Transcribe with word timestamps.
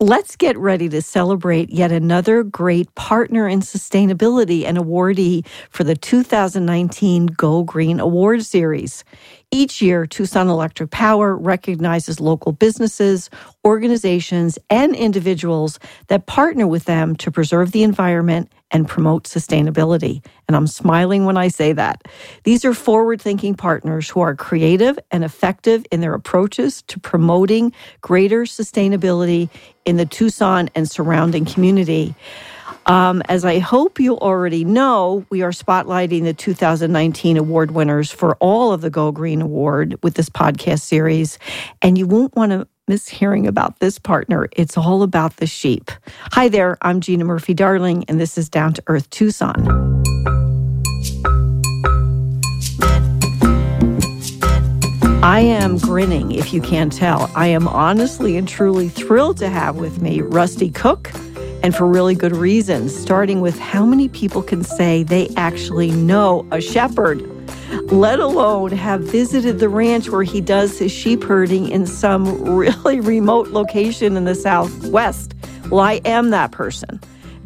Let's 0.00 0.36
get 0.36 0.56
ready 0.56 0.88
to 0.90 1.02
celebrate 1.02 1.70
yet 1.70 1.90
another 1.90 2.44
great 2.44 2.94
partner 2.94 3.48
in 3.48 3.62
sustainability 3.62 4.64
and 4.64 4.78
awardee 4.78 5.44
for 5.70 5.82
the 5.82 5.96
2019 5.96 7.26
Go 7.26 7.64
Green 7.64 7.98
Award 7.98 8.44
Series. 8.44 9.02
Each 9.50 9.82
year, 9.82 10.06
Tucson 10.06 10.46
Electric 10.46 10.92
Power 10.92 11.36
recognizes 11.36 12.20
local 12.20 12.52
businesses, 12.52 13.28
organizations, 13.64 14.56
and 14.70 14.94
individuals 14.94 15.80
that 16.06 16.26
partner 16.26 16.68
with 16.68 16.84
them 16.84 17.16
to 17.16 17.32
preserve 17.32 17.72
the 17.72 17.82
environment 17.82 18.52
and 18.70 18.88
promote 18.88 19.24
sustainability. 19.24 20.24
And 20.46 20.56
I'm 20.56 20.66
smiling 20.66 21.24
when 21.24 21.36
I 21.36 21.48
say 21.48 21.72
that. 21.72 22.02
These 22.44 22.64
are 22.64 22.74
forward 22.74 23.20
thinking 23.20 23.54
partners 23.54 24.08
who 24.08 24.20
are 24.20 24.34
creative 24.34 24.98
and 25.10 25.24
effective 25.24 25.86
in 25.90 26.00
their 26.00 26.14
approaches 26.14 26.82
to 26.82 27.00
promoting 27.00 27.72
greater 28.00 28.42
sustainability 28.42 29.48
in 29.84 29.96
the 29.96 30.06
Tucson 30.06 30.68
and 30.74 30.88
surrounding 30.88 31.44
community. 31.44 32.14
Um, 32.86 33.22
as 33.28 33.44
I 33.44 33.58
hope 33.58 34.00
you 34.00 34.18
already 34.18 34.64
know, 34.64 35.26
we 35.28 35.42
are 35.42 35.50
spotlighting 35.50 36.24
the 36.24 36.32
2019 36.32 37.36
award 37.36 37.70
winners 37.72 38.10
for 38.10 38.36
all 38.36 38.72
of 38.72 38.80
the 38.80 38.88
Go 38.88 39.12
Green 39.12 39.42
Award 39.42 39.96
with 40.02 40.14
this 40.14 40.30
podcast 40.30 40.80
series. 40.80 41.38
And 41.82 41.98
you 41.98 42.06
won't 42.06 42.34
want 42.34 42.52
to 42.52 42.66
miss 42.88 43.08
hearing 43.08 43.46
about 43.46 43.78
this 43.78 43.98
partner. 43.98 44.48
It's 44.52 44.76
all 44.76 45.02
about 45.02 45.36
the 45.36 45.46
sheep. 45.46 45.90
Hi 46.32 46.48
there, 46.48 46.78
I'm 46.82 47.00
Gina 47.00 47.24
Murphy 47.24 47.54
Darling, 47.54 48.04
and 48.08 48.18
this 48.18 48.38
is 48.38 48.48
Down 48.48 48.72
to 48.72 48.82
Earth 48.86 49.08
Tucson. 49.10 49.54
I 55.22 55.40
am 55.40 55.78
grinning, 55.78 56.32
if 56.32 56.54
you 56.54 56.62
can't 56.62 56.92
tell. 56.92 57.30
I 57.34 57.48
am 57.48 57.68
honestly 57.68 58.36
and 58.36 58.48
truly 58.48 58.88
thrilled 58.88 59.36
to 59.38 59.48
have 59.48 59.76
with 59.76 60.00
me 60.00 60.22
Rusty 60.22 60.70
Cocke 60.70 61.12
and 61.62 61.74
for 61.74 61.86
really 61.86 62.14
good 62.14 62.34
reasons, 62.34 62.96
starting 62.96 63.40
with 63.40 63.58
how 63.58 63.84
many 63.84 64.08
people 64.08 64.42
can 64.42 64.64
say 64.64 65.02
they 65.02 65.28
actually 65.36 65.90
know 65.90 66.46
a 66.52 66.60
shepherd, 66.60 67.20
let 67.86 68.20
alone 68.20 68.72
have 68.72 69.02
visited 69.02 69.58
the 69.58 69.68
ranch 69.68 70.08
where 70.10 70.22
he 70.22 70.40
does 70.40 70.78
his 70.78 70.92
sheep 70.92 71.22
herding 71.22 71.68
in 71.68 71.86
some 71.86 72.42
really 72.56 73.00
remote 73.00 73.48
location 73.48 74.16
in 74.16 74.24
the 74.24 74.34
Southwest. 74.34 75.34
Well, 75.70 75.80
I 75.80 76.00
am 76.04 76.30
that 76.30 76.52
person. 76.52 77.00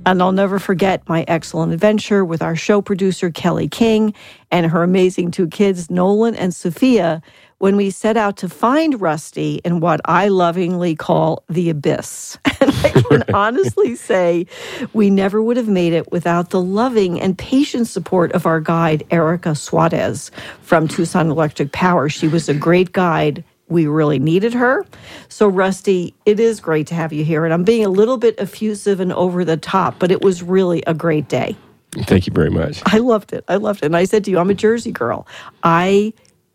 And 0.05 0.21
I'll 0.21 0.33
never 0.33 0.59
forget 0.59 1.09
my 1.09 1.25
excellent 1.29 1.73
adventure 1.73 2.25
with 2.25 2.43
our 2.43 2.57
show 2.57 2.83
producer, 2.83 3.31
Kelly 3.31 3.69
King, 3.69 4.15
and 4.51 4.67
her 4.67 4.83
amazing 4.83 5.31
two 5.31 5.47
kids, 5.47 5.91
Nolan 5.91 6.35
and 6.35 6.53
Sophia, 6.53 7.23
when 7.63 7.77
we 7.77 7.91
set 7.91 8.17
out 8.17 8.37
to 8.39 8.49
find 8.49 9.01
Rusty 9.01 9.61
in 9.65 9.79
what 9.79 10.01
I 10.07 10.27
lovingly 10.27 10.97
call 10.97 11.45
the 11.49 11.71
abyss. 11.71 12.37
And 12.61 12.71
I 12.71 12.91
can 12.91 13.23
honestly 13.35 13.97
say 13.97 14.47
we 14.93 15.11
never 15.11 15.43
would 15.43 15.57
have 15.57 15.69
made 15.69 15.93
it 15.93 16.11
without 16.13 16.51
the 16.51 16.61
loving 16.61 17.21
and 17.21 17.37
patient 17.37 17.89
support 17.89 18.31
of 18.33 18.47
our 18.47 18.61
guide, 18.61 19.05
Erica 19.11 19.57
Suarez 19.57 20.31
from 20.61 20.87
Tucson 20.87 21.29
Electric 21.29 21.73
Power. 21.73 22.09
She 22.09 22.29
was 22.29 22.49
a 22.49 22.55
great 22.55 22.93
guide. 22.93 23.43
We 23.69 23.87
really 23.87 24.21
needed 24.21 24.55
her. 24.55 24.87
So, 25.29 25.49
Rusty, 25.49 26.15
it 26.25 26.39
is 26.39 26.61
great 26.61 26.87
to 26.89 26.95
have 26.95 27.13
you 27.13 27.25
here. 27.25 27.45
And 27.45 27.53
I'm 27.53 27.65
being 27.65 27.85
a 27.85 27.91
little 27.91 28.17
bit 28.17 28.37
effusive 28.39 29.01
and 29.01 29.13
over 29.13 29.45
the 29.45 29.57
top, 29.57 29.99
but 29.99 30.13
it 30.13 30.23
was 30.23 30.43
really 30.43 30.85
a 30.87 30.95
great 30.95 31.29
day. 31.29 31.57
Thank 31.93 32.27
you 32.27 32.33
very 32.33 32.51
much. 32.51 32.81
I 32.87 32.99
loved 32.99 33.33
it. 33.33 33.45
I 33.49 33.57
loved 33.57 33.83
it. 33.83 33.87
And 33.87 33.97
I 33.97 34.05
said 34.05 34.25
to 34.25 34.31
you, 34.31 34.39
I'm 34.39 34.51
a 34.51 34.55
Jersey 34.55 34.93
girl. 34.93 35.27
I 35.63 36.13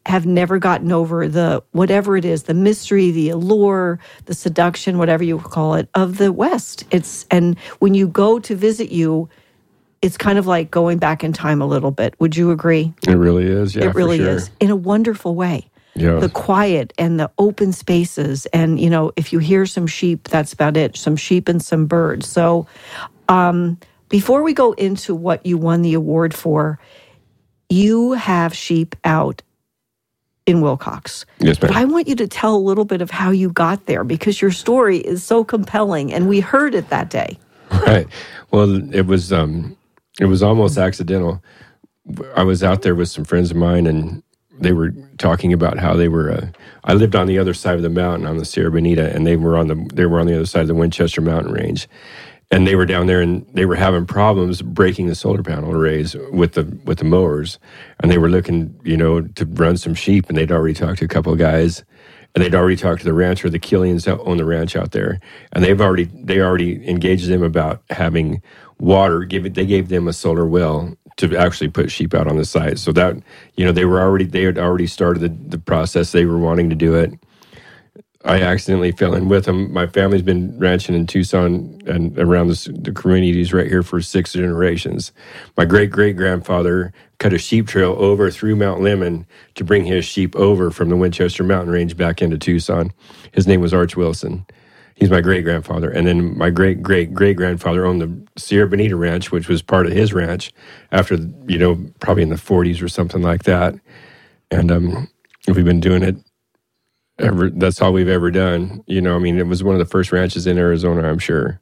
have 0.07 0.25
never 0.25 0.57
gotten 0.57 0.93
over 0.93 1.27
the 1.27 1.61
whatever 1.71 2.15
it 2.15 2.23
is 2.23 2.43
the 2.43 2.53
mystery 2.53 3.11
the 3.11 3.29
allure 3.29 3.99
the 4.25 4.33
seduction 4.33 4.97
whatever 4.97 5.21
you 5.21 5.37
call 5.37 5.75
it 5.75 5.89
of 5.95 6.17
the 6.17 6.31
west. 6.31 6.85
It's 6.91 7.25
and 7.29 7.59
when 7.79 7.93
you 7.93 8.07
go 8.07 8.39
to 8.39 8.55
visit 8.55 8.89
you 8.89 9.29
it's 10.01 10.15
kind 10.15 10.37
of 10.37 10.47
like 10.47 10.71
going 10.71 10.97
back 10.97 11.23
in 11.23 11.33
time 11.33 11.61
a 11.61 11.65
little 11.65 11.91
bit. 11.91 12.13
Would 12.19 12.37
you 12.37 12.51
agree? 12.51 12.93
It 13.05 13.15
really 13.15 13.47
is. 13.47 13.75
Yeah 13.75 13.85
it 13.85 13.95
really 13.95 14.19
sure. 14.19 14.29
is. 14.29 14.49
In 14.61 14.69
a 14.69 14.75
wonderful 14.75 15.35
way. 15.35 15.69
Yeah. 15.93 16.19
the 16.19 16.29
quiet 16.29 16.93
and 16.99 17.19
the 17.19 17.31
open 17.37 17.73
spaces. 17.73 18.45
And 18.47 18.79
you 18.79 18.89
know 18.89 19.11
if 19.17 19.33
you 19.33 19.39
hear 19.39 19.65
some 19.65 19.87
sheep 19.87 20.29
that's 20.29 20.53
about 20.53 20.77
it. 20.77 20.95
Some 20.95 21.17
sheep 21.17 21.49
and 21.49 21.61
some 21.61 21.85
birds. 21.85 22.29
So 22.29 22.65
um, 23.27 23.77
before 24.07 24.41
we 24.41 24.53
go 24.53 24.71
into 24.71 25.13
what 25.13 25.45
you 25.45 25.57
won 25.57 25.81
the 25.81 25.95
award 25.95 26.33
for 26.33 26.79
you 27.69 28.13
have 28.13 28.55
sheep 28.55 28.95
out 29.03 29.41
in 30.47 30.61
Willcox. 30.61 31.25
Yes, 31.39 31.61
ma'am. 31.61 31.71
But 31.71 31.77
I 31.77 31.85
want 31.85 32.07
you 32.07 32.15
to 32.15 32.27
tell 32.27 32.55
a 32.55 32.57
little 32.57 32.85
bit 32.85 33.01
of 33.01 33.11
how 33.11 33.29
you 33.29 33.49
got 33.49 33.85
there 33.85 34.03
because 34.03 34.41
your 34.41 34.51
story 34.51 34.97
is 34.97 35.23
so 35.23 35.43
compelling 35.43 36.11
and 36.11 36.27
we 36.27 36.39
heard 36.39 36.73
it 36.73 36.89
that 36.89 37.11
day. 37.11 37.37
Right. 37.85 38.07
Well, 38.51 38.93
it 38.95 39.07
was 39.07 39.33
um 39.33 39.75
it 40.21 40.25
was 40.25 40.41
almost 40.41 40.77
accidental. 40.77 41.43
I 42.33 42.43
was 42.43 42.63
out 42.63 42.81
there 42.81 42.95
with 42.95 43.09
some 43.09 43.25
friends 43.25 43.51
of 43.51 43.57
mine 43.57 43.85
and 43.85 44.23
they 44.57 44.71
were 44.71 44.91
talking 45.17 45.51
about 45.51 45.77
how 45.77 45.93
they 45.93 46.07
were 46.07 46.31
uh, 46.31 46.47
I 46.85 46.93
lived 46.93 47.13
on 47.13 47.27
the 47.27 47.37
other 47.37 47.53
side 47.53 47.75
of 47.75 47.81
the 47.81 47.89
mountain 47.89 48.25
on 48.25 48.37
the 48.37 48.45
Sierra 48.45 48.71
Bonita 48.71 49.13
and 49.13 49.27
they 49.27 49.35
were 49.35 49.57
on 49.57 49.67
the 49.67 49.75
they 49.93 50.05
were 50.05 50.19
on 50.19 50.27
the 50.27 50.35
other 50.35 50.45
side 50.45 50.61
of 50.61 50.69
the 50.69 50.75
Winchester 50.75 51.19
mountain 51.19 51.51
range 51.51 51.89
and 52.49 52.65
they 52.65 52.75
were 52.75 52.85
down 52.85 53.07
there 53.07 53.21
and 53.21 53.45
they 53.53 53.65
were 53.65 53.75
having 53.75 54.05
problems 54.05 54.61
breaking 54.61 55.07
the 55.07 55.15
solar 55.15 55.43
panel 55.43 55.71
arrays 55.71 56.15
with 56.31 56.53
the 56.53 56.63
with 56.85 56.99
the 56.99 57.05
mowers. 57.05 57.59
And 57.99 58.11
they 58.11 58.17
were 58.17 58.29
looking 58.29 58.79
you 58.83 58.97
know 58.97 59.21
to 59.21 59.45
run 59.45 59.77
some 59.77 59.93
sheep 59.93 60.29
and 60.29 60.37
they'd 60.37 60.51
already 60.51 60.73
talked 60.73 60.99
to 60.99 61.05
a 61.05 61.09
couple 61.09 61.33
of 61.33 61.39
guys. 61.39 61.83
And 62.35 62.43
they'd 62.43 62.55
already 62.55 62.75
talked 62.75 62.99
to 62.99 63.05
the 63.05 63.13
rancher 63.13 63.49
the 63.49 63.59
killians 63.59 64.05
that 64.05 64.19
own 64.19 64.37
the 64.37 64.45
ranch 64.45 64.75
out 64.75 64.91
there. 64.91 65.19
And 65.53 65.63
they've 65.63 65.81
already 65.81 66.05
they 66.05 66.39
already 66.39 66.87
engaged 66.87 67.27
them 67.27 67.43
about 67.43 67.81
having 67.89 68.41
water. 68.79 69.23
Give 69.23 69.45
it 69.45 69.55
they 69.55 69.65
gave 69.65 69.89
them 69.89 70.07
a 70.07 70.13
solar 70.13 70.47
well 70.47 70.93
to 71.17 71.35
actually 71.35 71.69
put 71.69 71.91
sheep 71.91 72.13
out 72.13 72.27
on 72.27 72.37
the 72.37 72.45
site. 72.45 72.79
So 72.79 72.93
that 72.93 73.17
you 73.55 73.65
know 73.65 73.73
they 73.73 73.85
were 73.85 73.99
already 73.99 74.25
they 74.25 74.43
had 74.43 74.57
already 74.57 74.87
started 74.87 75.19
the, 75.19 75.49
the 75.49 75.59
process. 75.59 76.13
They 76.13 76.25
were 76.25 76.37
wanting 76.37 76.69
to 76.69 76.75
do 76.75 76.95
it 76.95 77.11
I 78.27 78.41
accidentally 78.41 78.91
fell 78.91 79.15
in 79.15 79.29
with 79.29 79.45
them. 79.45 79.71
My 79.71 79.87
family's 79.87 80.21
been 80.21 80.59
ranching 80.59 80.93
in 80.93 81.07
Tucson 81.07 81.79
and 81.87 82.17
around 82.19 82.49
the, 82.49 82.91
communities 82.91 83.53
right 83.53 83.67
here 83.67 83.83
for 83.83 84.01
six 84.01 84.33
generations. 84.33 85.13
My 85.55 85.63
great 85.63 85.91
great 85.91 86.17
grandfather 86.17 86.91
cut 87.19 87.31
a 87.31 87.37
sheep 87.37 87.67
trail 87.67 87.95
over 87.97 88.29
through 88.29 88.57
Mount 88.57 88.81
Lemmon 88.81 89.25
to 89.55 89.63
bring 89.63 89.85
his 89.85 90.03
sheep 90.03 90.35
over 90.35 90.71
from 90.71 90.89
the 90.89 90.97
Winchester 90.97 91.45
Mountain 91.45 91.71
Range 91.71 91.95
back 91.95 92.21
into 92.21 92.37
Tucson. 92.37 92.91
His 93.31 93.47
name 93.47 93.61
was 93.61 93.73
Arch 93.73 93.95
Wilson. 93.95 94.45
He's 94.95 95.09
my 95.09 95.21
great 95.21 95.45
grandfather. 95.45 95.89
And 95.89 96.05
then 96.05 96.37
my 96.37 96.49
great 96.49 96.83
great 96.83 97.13
great 97.13 97.37
grandfather 97.37 97.85
owned 97.85 98.01
the 98.01 98.41
Sierra 98.41 98.67
Bonita 98.67 98.97
Ranch, 98.97 99.31
which 99.31 99.47
was 99.47 99.61
part 99.61 99.85
of 99.85 99.93
his 99.93 100.11
ranch 100.11 100.51
after, 100.91 101.15
you 101.47 101.57
know, 101.57 101.81
probably 102.01 102.23
in 102.23 102.29
the 102.29 102.35
40s 102.35 102.81
or 102.81 102.89
something 102.89 103.21
like 103.21 103.43
that. 103.43 103.73
And 104.51 104.69
um, 104.69 105.07
we've 105.47 105.63
been 105.63 105.79
doing 105.79 106.03
it 106.03 106.17
ever 107.19 107.49
that's 107.49 107.81
all 107.81 107.93
we've 107.93 108.07
ever 108.07 108.31
done. 108.31 108.83
You 108.87 109.01
know 109.01 109.15
i 109.15 109.19
mean 109.19 109.37
it 109.37 109.47
was 109.47 109.63
one 109.63 109.75
of 109.75 109.79
the 109.79 109.85
first 109.85 110.11
ranches 110.11 110.47
in 110.47 110.57
arizona 110.57 111.07
i'm 111.07 111.19
sure. 111.19 111.59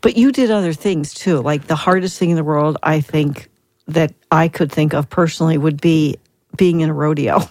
But 0.00 0.16
you 0.16 0.32
did 0.32 0.50
other 0.50 0.72
things 0.74 1.14
too. 1.14 1.40
Like 1.40 1.66
the 1.66 1.76
hardest 1.76 2.18
thing 2.18 2.30
in 2.30 2.36
the 2.36 2.44
world 2.44 2.76
i 2.82 3.00
think 3.00 3.48
that 3.86 4.12
i 4.30 4.48
could 4.48 4.70
think 4.70 4.92
of 4.94 5.08
personally 5.08 5.58
would 5.58 5.80
be 5.80 6.16
being 6.56 6.80
in 6.80 6.90
a 6.90 6.94
rodeo. 6.94 7.40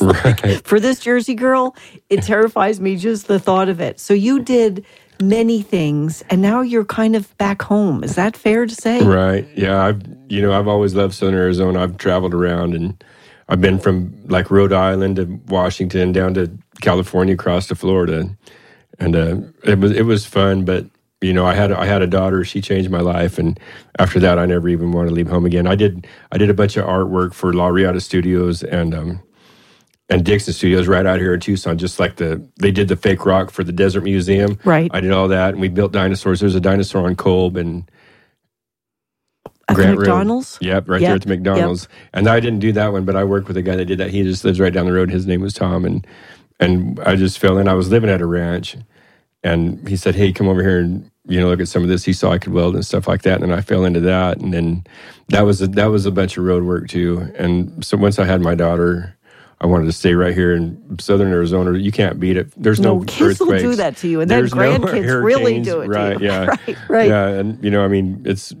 Right. 0.00 0.44
like, 0.44 0.64
for 0.64 0.80
this 0.80 1.00
jersey 1.00 1.34
girl 1.34 1.76
it 2.10 2.22
terrifies 2.32 2.80
me 2.80 2.96
just 2.96 3.26
the 3.28 3.38
thought 3.38 3.68
of 3.68 3.80
it. 3.80 4.00
So 4.00 4.12
you 4.12 4.40
did 4.40 4.84
many 5.20 5.62
things 5.62 6.22
and 6.30 6.42
now 6.42 6.60
you're 6.62 6.84
kind 6.84 7.14
of 7.16 7.36
back 7.38 7.62
home. 7.62 8.02
Is 8.02 8.14
that 8.16 8.36
fair 8.36 8.66
to 8.66 8.74
say? 8.74 9.02
Right. 9.02 9.46
Yeah 9.54 9.82
i've 9.84 10.02
you 10.28 10.42
know 10.42 10.52
i've 10.52 10.68
always 10.68 10.94
loved 10.94 11.14
southern 11.14 11.34
arizona. 11.34 11.82
I've 11.82 11.96
traveled 11.98 12.34
around 12.34 12.74
and 12.74 13.02
i've 13.48 13.60
been 13.60 13.78
from 13.78 14.14
like 14.26 14.50
rhode 14.50 14.72
island 14.72 15.16
to 15.16 15.24
washington 15.48 16.12
down 16.12 16.34
to 16.34 16.50
California 16.80 17.34
across 17.34 17.66
to 17.68 17.74
Florida, 17.74 18.36
and 18.98 19.16
uh, 19.16 19.36
it 19.64 19.78
was 19.78 19.92
it 19.92 20.02
was 20.02 20.26
fun. 20.26 20.64
But 20.64 20.86
you 21.20 21.32
know, 21.32 21.46
I 21.46 21.54
had 21.54 21.72
I 21.72 21.86
had 21.86 22.02
a 22.02 22.06
daughter. 22.06 22.44
She 22.44 22.60
changed 22.60 22.90
my 22.90 23.00
life, 23.00 23.38
and 23.38 23.58
after 23.98 24.20
that, 24.20 24.38
I 24.38 24.46
never 24.46 24.68
even 24.68 24.92
wanted 24.92 25.10
to 25.10 25.14
leave 25.14 25.28
home 25.28 25.46
again. 25.46 25.66
I 25.66 25.74
did 25.74 26.06
I 26.32 26.38
did 26.38 26.50
a 26.50 26.54
bunch 26.54 26.76
of 26.76 26.84
artwork 26.84 27.34
for 27.34 27.52
La 27.52 27.68
Riata 27.68 28.00
Studios 28.00 28.62
and 28.62 28.94
um, 28.94 29.22
and 30.08 30.24
Dixon 30.24 30.52
Studios 30.52 30.88
right 30.88 31.06
out 31.06 31.18
here 31.18 31.34
in 31.34 31.40
Tucson. 31.40 31.78
Just 31.78 31.98
like 31.98 32.16
the 32.16 32.46
they 32.60 32.70
did 32.70 32.88
the 32.88 32.96
fake 32.96 33.24
rock 33.24 33.50
for 33.50 33.64
the 33.64 33.72
Desert 33.72 34.02
Museum. 34.04 34.58
Right. 34.64 34.90
I 34.92 35.00
did 35.00 35.12
all 35.12 35.28
that, 35.28 35.50
and 35.50 35.60
we 35.60 35.68
built 35.68 35.92
dinosaurs. 35.92 36.40
There's 36.40 36.54
a 36.54 36.60
dinosaur 36.60 37.06
on 37.06 37.16
Kolb 37.16 37.56
and. 37.56 37.90
At 39.74 39.82
Grant 39.82 39.96
the 39.96 40.00
McDonald's? 40.00 40.58
Road. 40.62 40.68
Yep, 40.68 40.88
right 40.88 41.00
yep. 41.00 41.08
there 41.08 41.16
at 41.16 41.22
the 41.22 41.28
McDonald's. 41.28 41.82
Yep. 41.82 42.10
And 42.14 42.28
I 42.28 42.40
didn't 42.40 42.60
do 42.60 42.72
that 42.72 42.92
one, 42.92 43.04
but 43.04 43.16
I 43.16 43.24
worked 43.24 43.48
with 43.48 43.56
a 43.56 43.62
guy 43.62 43.76
that 43.76 43.84
did 43.86 43.98
that. 43.98 44.10
He 44.10 44.22
just 44.22 44.44
lives 44.44 44.60
right 44.60 44.72
down 44.72 44.86
the 44.86 44.92
road. 44.92 45.10
His 45.10 45.26
name 45.26 45.40
was 45.40 45.54
Tom, 45.54 45.84
and 45.84 46.06
and 46.60 47.00
I 47.00 47.16
just 47.16 47.38
fell 47.38 47.58
in. 47.58 47.68
I 47.68 47.74
was 47.74 47.90
living 47.90 48.10
at 48.10 48.20
a 48.20 48.26
ranch, 48.26 48.76
and 49.42 49.86
he 49.88 49.96
said, 49.96 50.14
"Hey, 50.14 50.32
come 50.32 50.48
over 50.48 50.62
here 50.62 50.80
and 50.80 51.10
you 51.26 51.40
know 51.40 51.48
look 51.48 51.60
at 51.60 51.68
some 51.68 51.82
of 51.82 51.88
this." 51.88 52.04
He 52.04 52.12
saw 52.12 52.30
I 52.30 52.38
could 52.38 52.52
weld 52.52 52.74
and 52.74 52.84
stuff 52.84 53.08
like 53.08 53.22
that, 53.22 53.42
and 53.42 53.52
I 53.52 53.60
fell 53.60 53.84
into 53.84 54.00
that. 54.00 54.38
And 54.38 54.52
then 54.52 54.84
that 55.28 55.42
was 55.42 55.62
a, 55.62 55.66
that 55.68 55.86
was 55.86 56.06
a 56.06 56.10
bunch 56.10 56.36
of 56.36 56.44
road 56.44 56.64
work 56.64 56.88
too. 56.88 57.32
And 57.36 57.84
so 57.84 57.96
once 57.96 58.18
I 58.18 58.24
had 58.24 58.40
my 58.40 58.54
daughter, 58.54 59.16
I 59.60 59.66
wanted 59.66 59.86
to 59.86 59.92
stay 59.92 60.14
right 60.14 60.34
here 60.34 60.54
in 60.54 60.98
southern 60.98 61.32
Arizona. 61.32 61.78
You 61.78 61.92
can't 61.92 62.20
beat 62.20 62.36
it. 62.36 62.52
There's 62.56 62.80
no, 62.80 62.98
no 62.98 63.04
kids 63.04 63.40
will 63.40 63.58
do 63.58 63.74
that 63.76 63.96
to 63.98 64.08
you, 64.08 64.20
and 64.20 64.30
then 64.30 64.38
There's 64.40 64.54
no 64.54 64.78
grandkids 64.78 65.24
really 65.24 65.60
do 65.60 65.80
it 65.80 65.88
right, 65.88 66.18
to 66.18 66.20
you. 66.20 66.26
Yeah, 66.26 66.46
right, 66.66 66.78
right. 66.88 67.08
Yeah, 67.08 67.28
and 67.28 67.62
you 67.64 67.70
know, 67.70 67.84
I 67.84 67.88
mean, 67.88 68.22
it's 68.24 68.52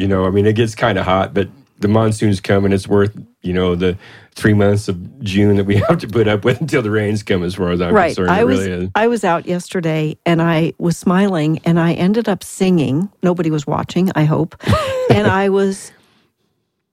you 0.00 0.08
know, 0.08 0.26
I 0.26 0.30
mean, 0.30 0.46
it 0.46 0.54
gets 0.56 0.74
kind 0.74 0.98
of 0.98 1.04
hot, 1.04 1.34
but 1.34 1.48
the 1.78 1.88
monsoons 1.88 2.40
come, 2.40 2.64
and 2.64 2.72
it's 2.72 2.88
worth 2.88 3.16
you 3.42 3.52
know 3.52 3.74
the 3.74 3.96
three 4.34 4.54
months 4.54 4.88
of 4.88 5.22
June 5.22 5.56
that 5.56 5.64
we 5.64 5.76
have 5.88 5.98
to 5.98 6.08
put 6.08 6.28
up 6.28 6.44
with 6.44 6.60
until 6.60 6.82
the 6.82 6.90
rains 6.90 7.22
come. 7.22 7.42
As 7.42 7.54
far 7.54 7.70
as 7.70 7.80
I'm 7.80 7.94
right. 7.94 8.08
concerned, 8.08 8.30
I 8.30 8.40
it 8.40 8.44
was 8.44 8.66
really. 8.66 8.90
I 8.94 9.06
was 9.06 9.24
out 9.24 9.46
yesterday 9.46 10.16
and 10.24 10.40
I 10.40 10.72
was 10.78 10.96
smiling 10.96 11.60
and 11.64 11.78
I 11.78 11.92
ended 11.92 12.28
up 12.28 12.42
singing. 12.42 13.10
Nobody 13.22 13.50
was 13.50 13.66
watching, 13.66 14.10
I 14.14 14.24
hope. 14.24 14.56
and 15.10 15.26
I 15.26 15.48
was 15.48 15.92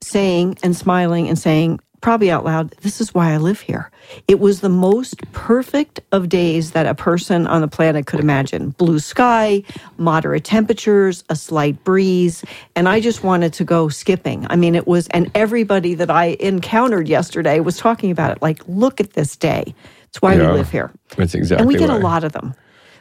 saying 0.00 0.58
and 0.62 0.76
smiling 0.76 1.28
and 1.28 1.38
saying 1.38 1.80
probably 2.00 2.30
out 2.30 2.44
loud, 2.44 2.70
this 2.82 3.00
is 3.00 3.12
why 3.14 3.32
I 3.32 3.36
live 3.38 3.60
here. 3.60 3.90
It 4.26 4.40
was 4.40 4.60
the 4.60 4.68
most 4.68 5.20
perfect 5.32 6.00
of 6.12 6.28
days 6.28 6.72
that 6.72 6.86
a 6.86 6.94
person 6.94 7.46
on 7.46 7.60
the 7.60 7.68
planet 7.68 8.06
could 8.06 8.20
imagine. 8.20 8.70
Blue 8.70 8.98
sky, 8.98 9.62
moderate 9.96 10.44
temperatures, 10.44 11.24
a 11.28 11.36
slight 11.36 11.82
breeze, 11.84 12.44
and 12.76 12.88
I 12.88 13.00
just 13.00 13.22
wanted 13.24 13.52
to 13.54 13.64
go 13.64 13.88
skipping. 13.88 14.46
I 14.48 14.56
mean, 14.56 14.74
it 14.74 14.86
was 14.86 15.08
and 15.08 15.30
everybody 15.34 15.94
that 15.94 16.10
I 16.10 16.36
encountered 16.40 17.08
yesterday 17.08 17.60
was 17.60 17.76
talking 17.76 18.10
about 18.10 18.30
it 18.32 18.42
like, 18.42 18.62
look 18.68 19.00
at 19.00 19.12
this 19.14 19.36
day. 19.36 19.74
It's 20.04 20.22
why 20.22 20.34
Yeah. 20.34 20.52
we 20.52 20.58
live 20.58 20.70
here. 20.70 20.90
That's 21.16 21.34
exactly. 21.34 21.62
And 21.62 21.68
we 21.68 21.76
get 21.76 21.90
a 21.90 21.98
lot 21.98 22.24
of 22.24 22.32
them. 22.32 22.54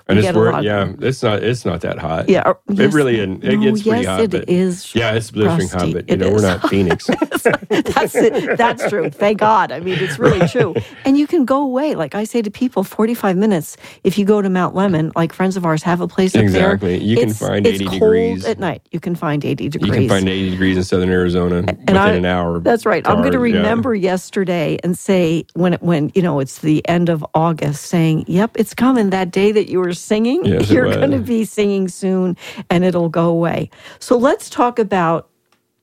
And 0.10 0.18
it's 0.20 0.28
get 0.28 0.36
a 0.36 0.38
wor- 0.38 0.52
lot 0.52 0.60
of 0.60 0.64
yeah, 0.66 0.94
it's 1.08 1.22
not 1.22 1.44
it's 1.44 1.66
not 1.66 1.82
that 1.82 1.98
hot. 2.00 2.30
Yeah, 2.30 2.44
or- 2.46 2.60
it 2.70 2.78
yes, 2.78 2.94
really 2.94 3.18
isn't. 3.20 3.44
It 3.44 3.58
no, 3.58 3.64
gets 3.64 3.84
pretty 3.84 4.00
yes, 4.02 4.08
hot. 4.08 4.20
it 4.22 4.32
but 4.32 4.50
is, 4.50 4.96
Yeah, 4.96 5.12
it's 5.14 5.32
blistering 5.32 5.68
hot, 5.70 5.94
but 5.94 6.08
you 6.08 6.14
It 6.14 6.20
know 6.20 6.32
we're 6.32 6.42
not 6.42 6.70
Phoenix. 6.70 7.08
that's 7.70 8.16
it. 8.16 8.58
That's 8.58 8.88
true. 8.90 9.10
Thank 9.10 9.40
God. 9.40 9.72
I 9.72 9.80
mean, 9.80 9.98
it's 10.00 10.18
really 10.20 10.48
true. 10.48 10.76
And 11.06 11.18
you 11.18 11.28
can 11.28 11.46
go 11.46 11.62
away. 11.62 11.96
Like 11.96 12.16
I 12.16 12.24
say 12.24 12.42
to 12.42 12.50
people, 12.52 12.84
45 12.84 13.36
minutes. 13.38 13.78
If 14.04 14.18
you 14.18 14.26
go 14.26 14.42
to 14.42 14.50
Mount 14.50 14.76
Lemmon, 14.76 15.12
like 15.16 15.34
friends 15.34 15.58
of 15.58 15.66
ours 15.66 15.84
have 15.84 16.02
a 16.02 16.08
place 16.08 16.36
up 16.36 16.40
there. 16.46 16.46
Exactly. 16.74 17.04
You 17.04 17.18
can 17.18 17.34
find 17.34 17.66
it's 17.68 17.82
80 17.82 17.86
cold 17.86 18.00
degrees. 18.02 18.46
at 18.46 18.60
night. 18.60 18.82
You 18.92 19.00
can 19.00 19.16
find 19.16 19.44
80 19.44 19.70
degrees. 19.70 19.88
you 19.88 19.94
can 19.94 20.10
find 20.10 20.30
80 20.30 20.50
degrees 20.52 20.78
in 20.78 20.84
southern 20.84 21.10
Arizona 21.10 21.62
within 21.62 21.98
I- 21.98 22.12
an 22.14 22.26
hour. 22.26 22.60
That's 22.60 22.86
right. 22.86 23.06
I'm 23.08 23.18
going 23.18 23.32
to 23.32 23.38
car, 23.38 23.48
yeah. 23.48 23.58
remember 23.58 23.94
yesterday 23.96 24.78
and 24.84 24.98
say 24.98 25.46
when 25.54 25.74
it 25.74 25.82
when 25.84 26.12
you 26.16 26.22
know 26.22 26.40
it's 26.40 26.60
the 26.60 26.88
end 26.88 27.10
of 27.10 27.26
August, 27.34 27.86
saying, 27.86 28.26
"Yep, 28.28 28.52
it's 28.56 28.74
coming." 28.74 29.10
That 29.10 29.32
day 29.32 29.52
that 29.52 29.70
you 29.70 29.80
were 29.80 29.94
singing, 29.98 30.46
Yes, 30.46 30.70
you're 30.70 30.92
going 30.94 31.12
to 31.12 31.20
be 31.20 31.46
singing 31.46 31.88
soon, 31.88 32.38
and 32.70 32.84
it'll 32.84 33.10
go 33.10 33.28
away. 33.30 33.70
So 34.00 34.18
let's 34.18 34.50
talk 34.50 34.80
about 34.80 35.30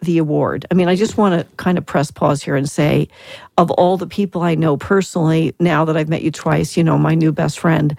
the 0.01 0.19
award. 0.19 0.67
I 0.71 0.75
mean, 0.75 0.89
I 0.89 0.97
just 0.97 1.17
want 1.17 1.41
to 1.41 1.57
kind 1.57 1.79
of 1.79 1.87
press 1.87 2.11
pause 2.11 2.43
here 2.43 2.57
and 2.57 2.69
say, 2.69 3.09
of 3.59 3.71
all 3.73 3.97
the 3.97 4.07
people 4.07 4.43
I 4.43 4.55
know 4.55 4.77
personally, 4.77 5.55
now 5.59 5.85
that 5.85 5.97
I've 5.97 6.09
met 6.09 6.23
you 6.23 6.31
twice, 6.31 6.77
you 6.77 6.85
know, 6.85 6.99
my 6.99 7.15
new 7.15 7.33
best 7.33 7.59
friend. 7.59 7.97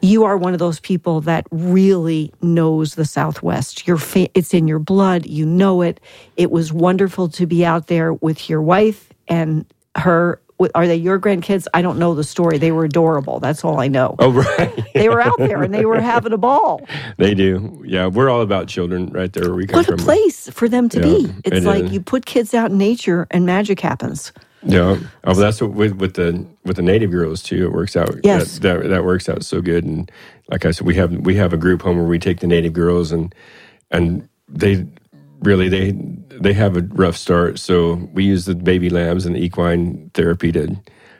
You 0.00 0.24
are 0.24 0.36
one 0.36 0.52
of 0.52 0.58
those 0.58 0.80
people 0.80 1.22
that 1.22 1.46
really 1.50 2.30
knows 2.42 2.94
the 2.94 3.06
Southwest. 3.06 3.86
Your 3.86 3.96
fa- 3.96 4.28
it's 4.34 4.52
in 4.52 4.68
your 4.68 4.78
blood. 4.78 5.24
You 5.24 5.46
know 5.46 5.80
it. 5.80 5.98
It 6.36 6.50
was 6.50 6.74
wonderful 6.74 7.28
to 7.30 7.46
be 7.46 7.64
out 7.64 7.86
there 7.86 8.12
with 8.12 8.50
your 8.50 8.60
wife 8.60 9.10
and 9.28 9.64
her. 9.96 10.40
Are 10.74 10.86
they 10.86 10.96
your 10.96 11.20
grandkids? 11.20 11.66
I 11.74 11.82
don't 11.82 11.98
know 11.98 12.14
the 12.14 12.24
story. 12.24 12.58
They 12.58 12.72
were 12.72 12.84
adorable. 12.84 13.40
That's 13.40 13.64
all 13.64 13.80
I 13.80 13.88
know. 13.88 14.16
Oh, 14.18 14.32
right. 14.58 14.84
They 14.94 15.08
were 15.08 15.20
out 15.20 15.38
there 15.38 15.62
and 15.62 15.74
they 15.74 15.84
were 15.84 16.00
having 16.02 16.32
a 16.32 16.38
ball. 16.38 16.80
they 17.18 17.34
do. 17.34 17.82
Yeah, 17.86 18.06
we're 18.06 18.30
all 18.30 18.42
about 18.42 18.68
children 18.68 19.08
right 19.12 19.32
there 19.32 19.44
where 19.44 19.54
we 19.54 19.66
come 19.66 19.78
What 19.78 19.88
a 19.88 19.96
place 19.96 20.48
for 20.50 20.68
them 20.68 20.88
to 20.90 20.98
Yeah, 21.00 21.04
be. 21.04 21.34
It's 21.44 21.58
it 21.58 21.64
like 21.64 21.84
is. 21.86 21.92
you 21.92 22.00
put 22.00 22.26
kids 22.26 22.54
out 22.54 22.70
in 22.70 22.78
nature 22.78 23.26
and 23.30 23.46
magic 23.46 23.80
happens. 23.80 24.32
Yeah. 24.62 24.98
Oh, 25.24 25.34
that's 25.34 25.60
what 25.60 25.72
with, 25.72 25.92
with 25.94 26.14
the 26.14 26.46
with 26.64 26.76
the 26.76 26.82
native 26.82 27.10
girls 27.10 27.42
too. 27.42 27.66
It 27.66 27.72
works 27.72 27.96
out. 27.96 28.16
Yes. 28.24 28.58
That, 28.60 28.82
that 28.82 28.88
that 28.88 29.04
works 29.04 29.28
out 29.28 29.44
so 29.44 29.60
good. 29.60 29.84
And 29.84 30.10
like 30.50 30.64
I 30.64 30.70
said, 30.70 30.86
we 30.86 30.94
have 30.96 31.12
we 31.12 31.34
have 31.36 31.52
a 31.52 31.58
group 31.58 31.82
home 31.82 31.96
where 31.98 32.06
we 32.06 32.18
take 32.18 32.40
the 32.40 32.46
native 32.46 32.72
girls 32.72 33.12
and 33.12 33.34
and 33.90 34.28
they 34.48 34.86
really 35.44 35.68
they 35.68 35.92
they 35.92 36.52
have 36.52 36.76
a 36.76 36.82
rough 36.82 37.16
start. 37.16 37.58
So 37.58 37.94
we 38.12 38.24
use 38.24 38.44
the 38.46 38.54
baby 38.54 38.90
lambs 38.90 39.26
and 39.26 39.36
the 39.36 39.40
equine 39.40 40.10
therapy 40.14 40.52
to 40.52 40.76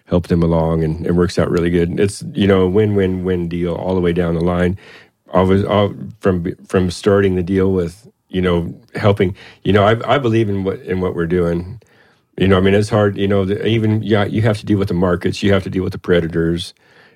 help 0.06 0.28
them 0.28 0.42
along, 0.42 0.84
and 0.84 1.06
it 1.06 1.12
works 1.12 1.38
out 1.38 1.50
really 1.50 1.70
good. 1.70 1.98
It's 2.00 2.22
you 2.32 2.46
know 2.46 2.62
a 2.62 2.68
win 2.68 2.94
win 2.94 3.24
win 3.24 3.48
deal 3.48 3.74
all 3.74 3.94
the 3.94 4.00
way 4.00 4.12
down 4.12 4.34
the 4.34 4.40
line. 4.44 4.78
Always 5.32 5.64
all, 5.64 5.94
from 6.20 6.54
from 6.66 6.90
starting 6.90 7.36
the 7.36 7.42
deal 7.42 7.72
with 7.72 8.08
you 8.28 8.42
know 8.42 8.74
helping. 8.94 9.36
You 9.62 9.72
know 9.72 9.84
I 9.84 10.14
I 10.14 10.18
believe 10.18 10.48
in 10.48 10.64
what 10.64 10.80
in 10.80 11.00
what 11.00 11.14
we're 11.14 11.26
doing. 11.26 11.80
You 12.36 12.48
know, 12.48 12.56
I 12.56 12.60
mean, 12.60 12.74
it's 12.74 12.88
hard. 12.88 13.16
You 13.16 13.28
know, 13.28 13.44
the, 13.44 13.64
even 13.64 14.02
yeah, 14.02 14.24
you 14.24 14.42
have 14.42 14.58
to 14.58 14.66
deal 14.66 14.78
with 14.78 14.88
the 14.88 14.94
markets. 14.94 15.40
You 15.42 15.52
have 15.52 15.62
to 15.64 15.70
deal 15.70 15.84
with 15.84 15.92
the 15.92 16.00
predators 16.00 16.74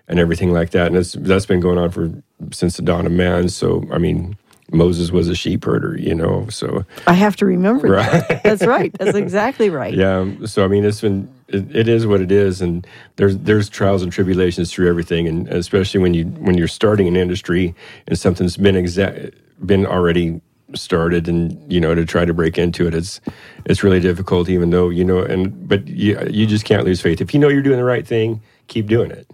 and 0.09 0.19
everything 0.19 0.53
like 0.53 0.71
that. 0.71 0.87
And 0.87 0.97
it's 0.97 1.13
that's 1.13 1.47
been 1.47 1.61
going 1.61 1.79
on 1.79 1.91
for 1.91 2.11
since 2.53 2.77
the 2.77 2.83
dawn 2.83 3.07
of 3.07 3.13
man. 3.13 3.49
So, 3.49 3.85
I 3.93 3.99
mean, 3.99 4.37
Moses 4.73 5.11
was 5.11 5.29
a 5.29 5.35
sheep 5.35 5.65
herder. 5.65 5.97
You 5.99 6.15
know, 6.15 6.47
so 6.49 6.85
I 7.07 7.15
have 7.15 7.37
to 7.37 7.47
remember 7.47 7.89
Right. 7.89 8.29
that. 8.29 8.43
That's 8.45 8.67
right. 8.67 8.93
That's 8.99 9.17
exactly 9.17 9.71
right. 9.83 9.95
yeah. 9.95 10.19
Um, 10.19 10.47
so, 10.47 10.65
I 10.65 10.69
mean, 10.69 10.85
it's 10.85 11.01
been 11.01 11.29
it, 11.49 11.75
it 11.75 11.89
is 11.89 12.07
what 12.07 12.21
it 12.21 12.31
is, 12.33 12.61
and 12.61 12.87
there's 13.17 13.37
there's 13.39 13.69
trials 13.69 14.03
and 14.03 14.13
tribulations 14.13 14.73
through 14.73 14.89
everything, 14.89 15.27
and 15.29 15.49
especially 15.49 16.01
when 16.01 16.15
you 16.15 16.25
when 16.27 16.57
you're 16.59 16.69
starting 16.69 17.09
an 17.09 17.17
industry 17.17 17.75
and 18.07 18.19
something's 18.19 18.57
been 18.57 18.77
exact 18.77 19.35
been 19.67 19.87
already 19.87 20.41
started 20.75 21.29
and 21.29 21.73
you 21.73 21.81
know 21.81 21.95
to 21.95 22.05
try 22.05 22.27
to 22.27 22.35
break 22.35 22.59
into 22.59 22.87
it 22.87 22.95
it's 22.95 23.23
it's 23.65 23.83
really 23.83 24.01
difficult 24.01 24.51
even 24.51 24.69
though 24.69 24.91
you 24.91 25.03
know 25.03 25.21
and 25.21 25.67
but 25.67 25.89
you 25.89 26.21
you 26.29 26.47
just 26.47 26.67
can't 26.67 26.85
lose 26.85 27.01
faith 27.01 27.23
if 27.23 27.33
you 27.33 27.41
know 27.41 27.49
you're 27.49 27.63
doing 27.63 27.79
the 27.79 27.85
right 27.85 28.07
thing 28.07 28.39
keep 28.67 28.87
doing 28.87 29.11
it 29.11 29.27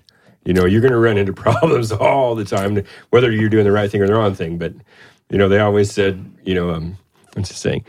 you 0.45 0.55
know 0.55 0.65
you're 0.65 0.81
going 0.81 0.93
to 0.93 0.99
run 0.99 1.19
into 1.19 1.33
problems 1.47 1.91
all 1.91 2.37
the 2.37 2.45
time 2.45 2.81
whether 3.11 3.33
you're 3.33 3.49
doing 3.49 3.65
the 3.65 3.73
right 3.73 3.91
thing 3.91 4.01
or 4.01 4.07
the 4.07 4.15
wrong 4.15 4.33
thing 4.33 4.59
but 4.59 4.73
you 5.31 5.39
know 5.39 5.49
they 5.49 5.59
always 5.59 5.91
said 5.91 6.25
you 6.45 6.55
know 6.55 6.71
um 6.71 6.97
what's 7.35 7.49
the 7.49 7.55
saying 7.55 7.85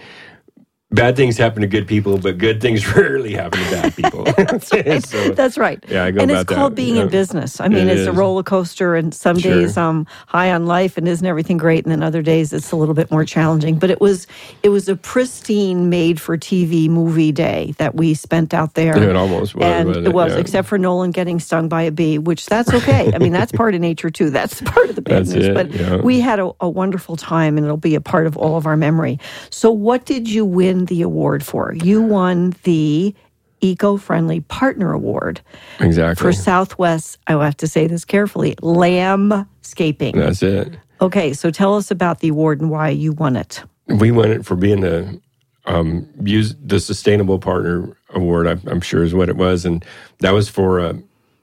bad 0.95 1.15
things 1.15 1.38
happen 1.38 1.62
to 1.62 1.68
good 1.68 1.88
people 1.88 2.18
but 2.18 2.38
good 2.38 2.62
things 2.62 2.88
rarely 2.95 3.33
happen 3.33 3.59
to 3.63 3.71
bad 3.71 3.95
people 3.95 4.25
so, 4.62 5.30
That's 5.33 5.57
right. 5.57 5.83
Yeah, 5.89 6.06
I 6.06 6.12
go 6.12 6.21
and 6.21 6.31
about 6.31 6.42
it's 6.42 6.53
called 6.53 6.71
that, 6.74 6.75
being 6.75 6.95
yeah. 6.95 7.03
in 7.03 7.09
business. 7.09 7.59
I 7.59 7.68
mean, 7.68 7.88
It 7.88 7.97
it's 7.97 8.07
a 8.07 8.12
roller 8.13 8.44
coaster, 8.44 8.95
and 8.95 9.13
some 9.13 9.38
Sure. 9.38 9.53
days 9.53 9.77
um 9.77 10.07
high 10.27 10.51
on 10.51 10.65
life, 10.65 10.97
and 10.97 11.07
isn't 11.07 11.25
everything 11.25 11.57
great, 11.57 11.83
and 11.86 11.92
then 11.92 12.03
other 12.03 12.21
days 12.21 12.53
it's 12.53 12.71
a 12.71 12.75
little 12.75 12.95
bit 12.95 13.12
more 13.12 13.25
challenging. 13.25 13.77
But 13.80 13.89
it 13.92 14.00
was 14.01 14.27
it 14.63 14.69
was 14.69 14.88
a 14.89 14.95
pristine, 14.95 15.89
made 15.89 16.19
for 16.21 16.38
TV 16.38 16.89
movie 16.89 17.31
day 17.31 17.74
that 17.77 17.95
we 17.95 18.13
spent 18.13 18.53
out 18.53 18.74
there. 18.75 18.98
Yeah, 18.98 19.09
it 19.12 19.15
almost 19.15 19.56
was, 19.56 19.63
and 19.65 19.89
it 19.95 20.07
it? 20.07 20.13
was, 20.13 20.33
Yeah. 20.33 20.39
except 20.39 20.68
for 20.68 20.77
Nolan 20.77 21.12
getting 21.12 21.39
stung 21.39 21.68
by 21.69 21.83
a 21.83 21.91
bee, 21.91 22.18
which 22.18 22.45
that's 22.48 22.74
okay. 22.74 23.12
I 23.13 23.18
mean, 23.19 23.33
that's 23.33 23.51
part 23.51 23.75
of 23.75 23.81
nature 23.81 24.09
too. 24.09 24.30
That's 24.30 24.62
part 24.62 24.89
of 24.89 24.95
the 24.95 25.01
That's 25.01 25.33
business. 25.33 25.45
it, 25.48 25.53
But 25.53 25.71
yeah. 25.71 25.98
we 25.98 26.19
had 26.19 26.39
a, 26.39 26.51
a 26.62 26.69
wonderful 26.69 27.15
time, 27.15 27.57
and 27.57 27.65
it'll 27.65 27.77
be 27.77 27.95
a 27.95 28.01
part 28.01 28.27
of 28.27 28.38
all 28.38 28.57
of 28.57 28.65
our 28.65 28.77
memory. 28.77 29.19
So, 29.50 29.72
what 29.72 30.05
did 30.05 30.29
you 30.29 30.46
win 30.46 30.85
the 30.86 31.01
award 31.01 31.46
for? 31.46 31.74
You 31.74 32.01
won 32.01 32.54
the 32.63 33.13
Eco-Friendly 33.62 34.42
Partner 34.42 34.92
Award 34.92 35.42
exactly 35.80 36.22
for 36.22 36.34
Southwest. 36.34 37.18
I 37.27 37.36
will 37.36 37.44
have 37.44 37.58
to 37.58 37.68
say 37.68 37.88
this 37.88 38.06
carefully. 38.06 38.56
Lambscaping. 38.56 40.13
that's 40.15 40.44
it 40.44 40.77
Okay, 41.01 41.34
so 41.34 41.51
tell 41.51 41.75
us 41.75 41.92
about 41.92 42.20
the 42.20 42.30
award 42.30 42.62
and 42.62 42.70
why 42.70 42.89
you 42.89 43.12
won 43.12 43.36
it. 43.36 43.63
we 43.88 44.12
won 44.12 44.32
it 44.32 44.46
for 44.46 44.56
being 44.56 44.82
the 44.82 45.20
um, 45.65 46.08
use 46.24 46.56
the 46.63 46.80
sustainable 46.80 47.39
partner 47.39 47.98
award. 48.12 48.48
I'm, 48.48 48.62
I'm 48.68 48.82
sure 48.82 49.04
is 49.04 49.15
what 49.15 49.30
it 49.30 49.36
was, 49.36 49.65
and 49.65 49.84
that 50.20 50.32
was 50.32 50.48
for 50.48 50.80
uh, 50.80 50.94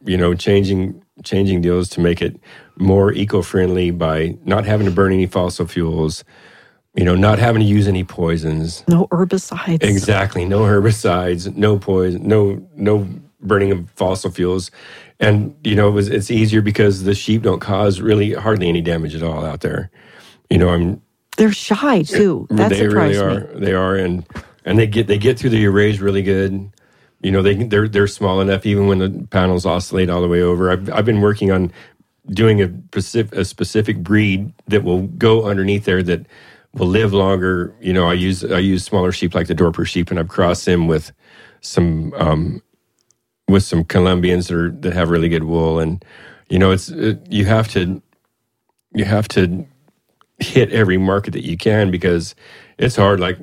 you 0.04 0.16
know 0.16 0.34
changing 0.34 1.02
changing 1.24 1.60
deals 1.60 1.88
to 1.90 2.00
make 2.00 2.22
it 2.22 2.40
more 2.76 3.12
eco 3.12 3.42
friendly 3.42 3.90
by 3.90 4.36
not 4.44 4.64
having 4.64 4.86
to 4.86 4.92
burn 4.92 5.12
any 5.12 5.26
fossil 5.26 5.66
fuels. 5.66 6.24
You 6.94 7.04
know, 7.04 7.14
not 7.14 7.38
having 7.38 7.60
to 7.60 7.66
use 7.66 7.88
any 7.88 8.04
poisons. 8.04 8.84
No 8.86 9.06
herbicides. 9.06 9.82
Exactly, 9.82 10.44
no 10.44 10.60
herbicides, 10.60 11.54
no 11.56 11.78
poison, 11.78 12.26
no 12.26 12.66
no 12.76 13.08
burning 13.40 13.72
of 13.72 13.90
fossil 13.92 14.30
fuels, 14.30 14.70
and 15.18 15.56
you 15.64 15.74
know 15.74 15.88
it 15.88 15.92
was 15.92 16.08
it's 16.08 16.30
easier 16.30 16.60
because 16.60 17.04
the 17.04 17.14
sheep 17.14 17.42
don't 17.42 17.60
cause 17.60 18.00
really 18.00 18.34
hardly 18.34 18.68
any 18.68 18.82
damage 18.82 19.14
at 19.14 19.22
all 19.22 19.44
out 19.44 19.62
there. 19.62 19.90
You 20.50 20.58
know, 20.58 20.68
I'm 20.68 21.00
They're 21.38 21.52
shy 21.52 22.02
too. 22.02 22.46
That 22.50 22.68
they 22.70 22.86
really 22.88 23.16
are. 23.16 23.40
me. 23.40 23.60
They 23.60 23.72
are, 23.72 23.96
and 23.96 24.26
and 24.66 24.78
they 24.78 24.86
get 24.86 25.06
they 25.06 25.16
get 25.18 25.38
through 25.38 25.50
the 25.50 25.66
arrays 25.66 25.98
really 26.00 26.22
good. 26.22 26.70
You 27.22 27.30
know, 27.30 27.40
they 27.40 27.54
they're 27.54 27.88
they're 27.88 28.06
small 28.06 28.42
enough 28.42 28.66
even 28.66 28.86
when 28.86 28.98
the 28.98 29.26
panels 29.30 29.64
oscillate 29.64 30.10
all 30.10 30.20
the 30.20 30.28
way 30.28 30.42
over. 30.42 30.70
I've 30.70 30.92
I've 30.92 31.06
been 31.06 31.22
working 31.22 31.50
on 31.50 31.72
doing 32.28 32.60
a 32.60 32.68
specific 32.68 33.34
a 33.38 33.44
specific 33.46 34.02
breed 34.02 34.52
that 34.68 34.84
will 34.84 35.06
go 35.06 35.44
underneath 35.44 35.86
there 35.86 36.02
that 36.02 36.26
will 36.74 36.86
live 36.88 37.12
longer. 37.12 37.74
You 37.80 37.92
know, 37.92 38.08
I 38.08 38.14
use 38.14 38.44
I 38.44 38.58
use 38.58 38.84
smaller 38.84 39.12
sheep 39.12 39.34
like 39.34 39.46
the 39.46 39.54
Dorper 39.54 39.86
sheep, 39.86 40.10
and 40.10 40.18
I've 40.18 40.28
crossed 40.28 40.64
them 40.64 40.86
with 40.86 41.12
some 41.60 42.12
um, 42.14 42.62
with 43.48 43.62
some 43.62 43.84
Columbians 43.84 44.48
that 44.48 44.56
are 44.56 44.70
that 44.70 44.92
have 44.92 45.10
really 45.10 45.28
good 45.28 45.44
wool, 45.44 45.78
and 45.78 46.04
you 46.48 46.58
know, 46.58 46.70
it's 46.70 46.88
it, 46.88 47.20
you 47.30 47.44
have 47.44 47.68
to 47.68 48.02
you 48.94 49.04
have 49.04 49.28
to 49.28 49.66
hit 50.38 50.70
every 50.72 50.98
market 50.98 51.32
that 51.32 51.46
you 51.46 51.56
can 51.56 51.90
because 51.90 52.34
it's 52.78 52.96
hard. 52.96 53.20
Like, 53.20 53.38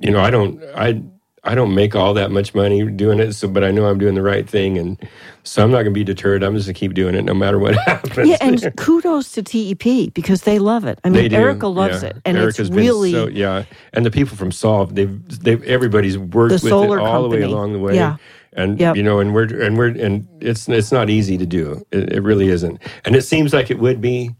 you 0.00 0.10
know, 0.10 0.20
I 0.20 0.30
don't, 0.30 0.62
I, 0.74 1.02
I 1.46 1.54
don't 1.54 1.74
make 1.74 1.94
all 1.94 2.12
that 2.14 2.30
much 2.30 2.54
money 2.54 2.84
doing 2.90 3.20
it, 3.20 3.32
so 3.34 3.46
but 3.46 3.62
I 3.62 3.70
know 3.70 3.86
I'm 3.86 3.98
doing 3.98 4.14
the 4.14 4.22
right 4.22 4.48
thing, 4.48 4.76
and 4.76 4.98
so 5.44 5.62
I'm 5.62 5.70
not 5.70 5.78
going 5.78 5.86
to 5.86 5.90
be 5.92 6.04
deterred. 6.04 6.42
I'm 6.42 6.54
just 6.54 6.66
going 6.66 6.74
to 6.74 6.78
keep 6.80 6.94
doing 6.94 7.14
it 7.14 7.24
no 7.24 7.34
matter 7.34 7.58
what 7.58 7.74
happens. 7.86 8.28
Yeah, 8.28 8.38
and 8.40 8.76
kudos 8.76 9.32
to 9.32 9.42
TEP 9.42 10.12
because 10.12 10.42
they 10.42 10.58
love 10.58 10.84
it. 10.84 10.98
I 11.04 11.10
mean, 11.10 11.32
Erica 11.32 11.68
loves 11.68 12.02
yeah. 12.02 12.10
it, 12.10 12.16
and 12.24 12.36
Erica's 12.36 12.68
it's 12.68 12.76
really 12.76 13.12
so, 13.12 13.28
yeah, 13.28 13.64
and 13.92 14.04
the 14.04 14.10
people 14.10 14.36
from 14.36 14.50
Solve, 14.50 14.94
they've 14.94 15.42
they've 15.42 15.62
everybody's 15.64 16.18
worked 16.18 16.52
with 16.52 16.66
it 16.66 16.72
all 16.72 17.22
the 17.22 17.28
way 17.28 17.42
along 17.42 17.72
the 17.72 17.78
way. 17.78 17.94
Yeah. 17.94 18.16
And 18.52 18.80
Yep. 18.80 18.96
you 18.96 19.02
know, 19.02 19.20
and 19.20 19.34
we're 19.34 19.62
and 19.62 19.76
we're 19.76 19.88
and 19.88 20.26
it's 20.40 20.68
it's 20.68 20.90
not 20.90 21.10
easy 21.10 21.36
to 21.38 21.46
do. 21.46 21.84
It, 21.92 22.14
it 22.14 22.20
really 22.22 22.48
isn't, 22.48 22.80
and 23.04 23.14
it 23.14 23.22
seems 23.22 23.52
like 23.52 23.70
it 23.70 23.78
would 23.78 24.00
be 24.00 24.34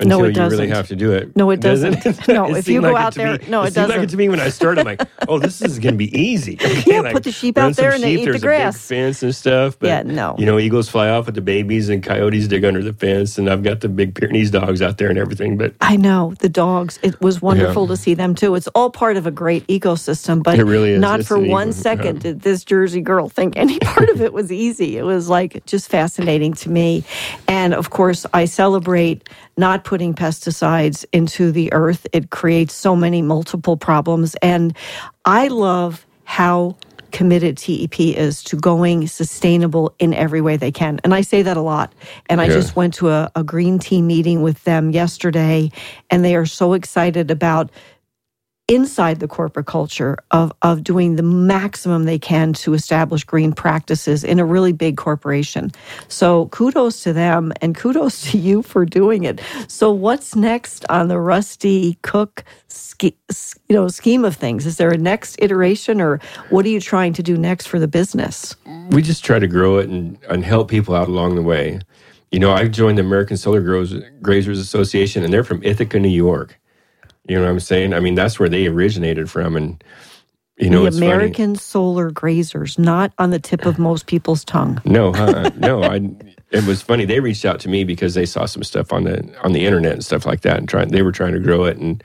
until 0.00 0.18
No, 0.20 0.24
it 0.24 0.28
you 0.28 0.32
doesn't. 0.34 0.68
have 0.70 0.88
to 0.88 0.96
do 0.96 1.12
it. 1.12 1.34
No, 1.36 1.50
it 1.50 1.60
Doesn't 1.60 2.02
doesn't. 2.02 2.28
No, 2.28 2.46
It 2.54 2.58
if 2.58 2.68
you 2.68 2.80
go 2.80 2.92
like 2.92 3.02
out 3.04 3.12
to 3.14 3.18
me- 3.18 3.24
there- 3.38 3.48
no, 3.50 3.60
it 3.62 3.64
like 3.64 3.74
doesn't. 3.74 4.02
it 4.02 4.10
to 4.10 4.16
me 4.16 4.28
when 4.28 4.40
I 4.40 4.48
started. 4.48 4.80
I'm 4.80 4.86
like, 4.98 5.08
oh, 5.28 5.38
this 5.38 5.60
is 5.62 5.78
going 5.78 5.94
to 5.94 5.98
be 5.98 6.16
easy. 6.18 6.58
Okay, 6.68 6.82
Yeah, 6.86 7.00
like, 7.00 7.12
put 7.14 7.24
the 7.24 7.32
sheep 7.32 7.58
out 7.58 7.74
there 7.76 7.92
and 7.92 8.02
they 8.02 8.14
eat 8.16 8.24
the 8.30 8.38
grass. 8.38 8.86
Fence 8.86 9.22
and 9.22 9.34
stuff. 9.34 9.78
But, 9.78 9.86
Yeah, 9.88 10.02
no. 10.02 10.36
You 10.38 10.46
know, 10.46 10.58
eagles 10.58 10.88
fly 10.88 11.08
off 11.10 11.26
with 11.26 11.34
the 11.34 11.40
babies 11.40 11.88
and 11.88 12.02
coyotes 12.02 12.46
dig 12.48 12.64
under 12.64 12.82
the 12.82 12.92
fence, 12.92 13.38
and 13.38 13.48
I've 13.50 13.62
got 13.62 13.80
the 13.80 13.88
big 13.88 14.14
Pyrenees 14.14 14.50
dogs 14.50 14.82
out 14.82 14.98
there 14.98 15.08
and 15.08 15.18
everything. 15.18 15.56
But 15.56 15.74
I 15.80 15.96
know 15.96 16.34
the 16.40 16.48
dogs. 16.48 16.98
It 17.02 17.20
was 17.20 17.40
wonderful 17.42 17.86
to 17.88 17.96
see 17.96 18.14
them 18.14 18.34
too. 18.34 18.54
It's 18.54 18.68
all 18.68 18.90
part 18.90 19.16
of 19.16 19.26
a 19.26 19.30
great 19.30 19.66
ecosystem, 19.66 20.42
but 20.42 20.58
It 20.58 20.64
really 20.64 20.90
is. 20.92 21.00
not 21.00 21.20
It's 21.20 21.28
for 21.28 21.38
one 21.38 21.68
eco- 21.68 21.76
second 21.78 22.16
yeah. 22.16 22.22
did 22.22 22.40
this 22.42 22.64
Jersey 22.64 23.00
girl 23.00 23.28
think 23.28 23.56
any 23.56 23.78
part 23.80 24.08
of 24.10 24.20
it 24.20 24.32
was 24.32 24.52
easy. 24.52 24.96
It 24.98 25.02
was 25.04 25.28
like 25.28 25.64
just 25.66 25.88
fascinating 25.88 26.52
to 26.54 26.70
me. 26.70 27.04
And 27.48 27.74
of 27.74 27.90
course, 27.90 28.26
I 28.32 28.44
celebrate 28.44 29.28
not 29.56 29.84
putting 29.88 30.12
pesticides 30.12 31.06
into 31.14 31.50
the 31.50 31.72
earth. 31.72 32.06
It 32.12 32.28
creates 32.28 32.74
so 32.74 32.94
many 32.94 33.22
multiple 33.22 33.78
problems. 33.78 34.36
And 34.42 34.76
I 35.24 35.48
love 35.48 36.04
how 36.24 36.76
committed 37.10 37.56
TEP 37.56 37.98
is 37.98 38.42
to 38.44 38.56
going 38.56 39.06
sustainable 39.06 39.94
in 39.98 40.12
every 40.12 40.42
way 40.42 40.58
they 40.58 40.70
can. 40.70 41.00
And 41.04 41.14
I 41.14 41.22
say 41.22 41.40
that 41.40 41.56
a 41.56 41.62
lot. 41.62 41.94
And 42.28 42.38
I 42.38 42.48
Yeah. 42.48 42.52
just 42.56 42.76
went 42.76 42.92
to 42.96 43.08
a, 43.08 43.30
a 43.34 43.42
green 43.42 43.78
team 43.78 44.06
meeting 44.06 44.42
with 44.42 44.62
them 44.64 44.90
yesterday, 44.90 45.70
and 46.10 46.22
they 46.22 46.36
are 46.36 46.44
so 46.44 46.74
excited 46.74 47.30
about 47.30 47.70
inside 48.68 49.20
the 49.20 49.28
corporate 49.28 49.66
culture 49.66 50.16
of, 50.30 50.52
of 50.62 50.84
doing 50.84 51.16
the 51.16 51.22
maximum 51.22 52.04
they 52.04 52.18
can 52.18 52.52
to 52.52 52.74
establish 52.74 53.24
green 53.24 53.52
practices 53.52 54.22
in 54.22 54.38
a 54.38 54.44
really 54.44 54.72
big 54.72 54.96
corporation. 54.96 55.72
So 56.08 56.46
kudos 56.46 57.02
to 57.02 57.12
them 57.12 57.52
and 57.62 57.74
kudos 57.74 58.30
to 58.30 58.38
you 58.38 58.62
for 58.62 58.84
doing 58.84 59.24
it. 59.24 59.40
So 59.68 59.90
what's 59.90 60.36
next 60.36 60.84
on 60.90 61.08
the 61.08 61.18
Rusty 61.18 61.94
Cocke 62.02 62.44
ske, 62.68 63.14
you 63.68 63.74
know 63.74 63.88
scheme 63.88 64.24
of 64.24 64.36
things? 64.36 64.66
Is 64.66 64.76
there 64.76 64.90
a 64.90 64.98
next 64.98 65.36
iteration 65.40 66.00
or 66.00 66.20
what 66.50 66.66
are 66.66 66.70
you 66.70 66.80
trying 66.80 67.14
to 67.14 67.22
do 67.22 67.36
next 67.36 67.66
for 67.66 67.78
the 67.78 67.88
business? 67.88 68.54
we 68.90 69.02
just 69.02 69.24
try 69.24 69.38
to 69.38 69.46
grow 69.46 69.78
it 69.78 69.88
and, 69.88 70.18
and 70.28 70.44
help 70.44 70.68
people 70.68 70.94
out 70.94 71.08
along 71.08 71.34
the 71.34 71.42
way. 71.42 71.80
You 72.30 72.38
know, 72.38 72.52
I've 72.52 72.70
joined 72.70 72.98
the 72.98 73.02
American 73.02 73.36
Solar 73.36 73.62
Grazers 73.62 74.60
Association, 74.60 75.24
and 75.24 75.32
they're 75.32 75.44
from 75.44 75.62
Ithaca, 75.62 75.98
New 75.98 76.08
York. 76.08 76.58
You 77.28 77.36
know 77.36 77.44
what 77.44 77.50
I'm 77.50 77.60
saying? 77.60 77.94
I 77.94 78.00
mean, 78.00 78.14
that's 78.14 78.40
where 78.40 78.48
they 78.48 78.66
originated 78.66 79.30
from, 79.30 79.56
and 79.56 79.84
you 80.58 80.70
know, 80.70 80.82
the 80.82 80.86
it's 80.88 80.98
funny. 80.98 81.06
American 81.12 81.56
solar 81.56 82.10
grazers, 82.10 82.78
not 82.78 83.12
on 83.18 83.30
the 83.30 83.38
tip 83.38 83.66
of 83.66 83.78
most 83.78 84.06
people's 84.06 84.44
tongue. 84.44 84.80
No, 84.84 85.12
huh? 85.12 85.50
no. 85.56 85.82
I. 85.84 86.00
It 86.50 86.64
was 86.64 86.82
funny. 86.82 87.04
They 87.04 87.20
reached 87.20 87.44
out 87.44 87.60
to 87.60 87.68
me 87.68 87.84
because 87.84 88.14
they 88.14 88.26
saw 88.26 88.46
some 88.46 88.62
stuff 88.62 88.92
on 88.92 89.04
the 89.04 89.34
on 89.44 89.52
the 89.52 89.66
internet 89.66 89.92
and 89.92 90.04
stuff 90.04 90.26
like 90.26 90.40
that, 90.42 90.58
and 90.58 90.68
trying. 90.68 90.88
They 90.88 91.02
were 91.02 91.12
trying 91.12 91.34
to 91.34 91.40
grow 91.40 91.64
it, 91.64 91.76
and 91.76 92.02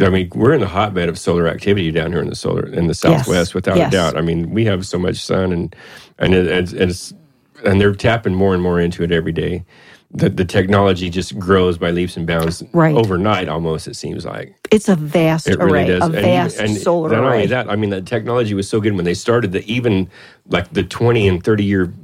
I 0.00 0.08
mean, 0.08 0.30
we're 0.34 0.54
in 0.54 0.60
the 0.60 0.68
hotbed 0.68 1.08
of 1.08 1.18
solar 1.18 1.46
activity 1.46 1.90
down 1.90 2.12
here 2.12 2.22
in 2.22 2.28
the 2.30 2.36
solar 2.36 2.66
in 2.66 2.86
the 2.86 2.94
Southwest, 2.94 3.54
without 3.54 3.76
Yes. 3.76 3.88
a 3.88 3.96
doubt. 3.96 4.16
I 4.16 4.22
mean, 4.22 4.50
we 4.50 4.64
have 4.64 4.86
so 4.86 4.98
much 4.98 5.16
sun, 5.16 5.52
and 5.52 5.76
and 6.18 6.34
it, 6.34 6.46
it's, 6.46 6.72
it's 6.72 7.14
and 7.64 7.80
they're 7.80 7.94
tapping 7.94 8.34
more 8.34 8.54
and 8.54 8.62
more 8.62 8.80
into 8.80 9.02
it 9.02 9.12
every 9.12 9.32
day. 9.32 9.64
The 10.12 10.28
the 10.28 10.44
technology 10.44 11.08
just 11.10 11.38
grows 11.38 11.78
by 11.78 11.90
leaps 11.92 12.16
and 12.16 12.26
bounds 12.26 12.62
Right. 12.72 12.96
overnight. 12.96 13.48
Almost, 13.48 13.86
it 13.88 13.94
seems 13.96 14.24
like. 14.24 14.54
It's 14.72 14.88
a 14.88 14.96
vast 14.96 15.46
It 15.48 15.60
array, 15.60 15.84
really 15.84 15.84
does. 15.86 16.02
a 16.02 16.06
And 16.06 16.14
vast 16.14 16.58
and 16.58 16.76
solar 16.76 17.10
not 17.10 17.20
array. 17.24 17.34
only 17.34 17.46
that, 17.48 17.70
I 17.70 17.76
mean, 17.76 17.90
the 17.90 18.02
technology 18.02 18.54
was 18.54 18.68
so 18.68 18.80
good 18.80 18.94
when 18.94 19.04
they 19.04 19.14
started 19.14 19.52
that 19.52 19.64
even 19.66 20.10
like 20.46 20.72
the 20.72 20.82
20 20.82 21.28
and 21.28 21.42
30 21.44 21.64
year 21.64 21.94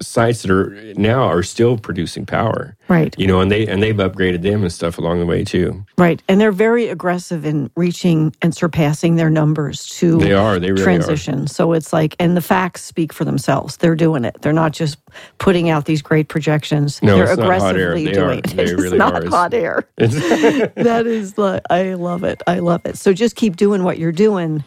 sites 0.00 0.42
that 0.42 0.50
are 0.50 0.70
now 0.94 1.22
are 1.24 1.42
still 1.42 1.76
producing 1.78 2.26
power. 2.26 2.76
Right. 2.88 3.14
You 3.18 3.26
know, 3.26 3.40
and 3.40 3.50
they 3.50 3.66
and 3.66 3.82
they've 3.82 3.94
upgraded 3.96 4.42
them 4.42 4.62
and 4.62 4.72
stuff 4.72 4.98
along 4.98 5.20
the 5.20 5.26
way 5.26 5.44
too. 5.44 5.84
Right. 5.96 6.22
And 6.28 6.40
they're 6.40 6.52
very 6.52 6.88
aggressive 6.88 7.44
in 7.44 7.70
reaching 7.76 8.34
and 8.42 8.54
surpassing 8.54 9.16
their 9.16 9.28
numbers 9.30 9.86
to 9.98 10.18
They 10.18 10.32
are. 10.32 10.58
They 10.58 10.70
really 10.72 10.82
transition. 10.84 11.46
So 11.46 11.72
it's 11.72 11.92
like, 11.92 12.16
and 12.18 12.36
the 12.36 12.40
facts 12.40 12.84
speak 12.84 13.12
for 13.12 13.24
themselves. 13.24 13.76
They're 13.76 13.94
doing 13.96 14.24
it. 14.24 14.40
They're 14.40 14.52
not 14.52 14.72
just 14.72 14.98
putting 15.38 15.68
out 15.68 15.84
these 15.84 16.00
great 16.02 16.28
projections. 16.28 17.02
No, 17.02 17.16
They're 17.16 17.24
it's 17.32 17.36
not 17.38 17.60
hot 17.60 17.76
air. 17.76 17.92
aggressively 17.92 18.04
They 18.06 18.12
doing 18.12 18.26
are. 18.28 18.32
it. 18.38 18.44
They 18.44 18.62
It's 18.68 18.72
really 18.72 18.98
not 18.98 19.24
are. 19.24 19.28
Hot 19.28 19.52
air. 19.54 19.88
that 19.96 21.04
is 21.06 21.36
like, 21.36 21.62
I 21.70 21.94
love 21.94 22.24
it. 22.24 22.42
I 22.46 22.60
love 22.60 22.82
it. 22.84 22.96
So 22.96 23.12
just 23.12 23.36
keep 23.36 23.56
doing 23.56 23.84
what 23.84 23.98
you're 23.98 24.12
doing 24.12 24.64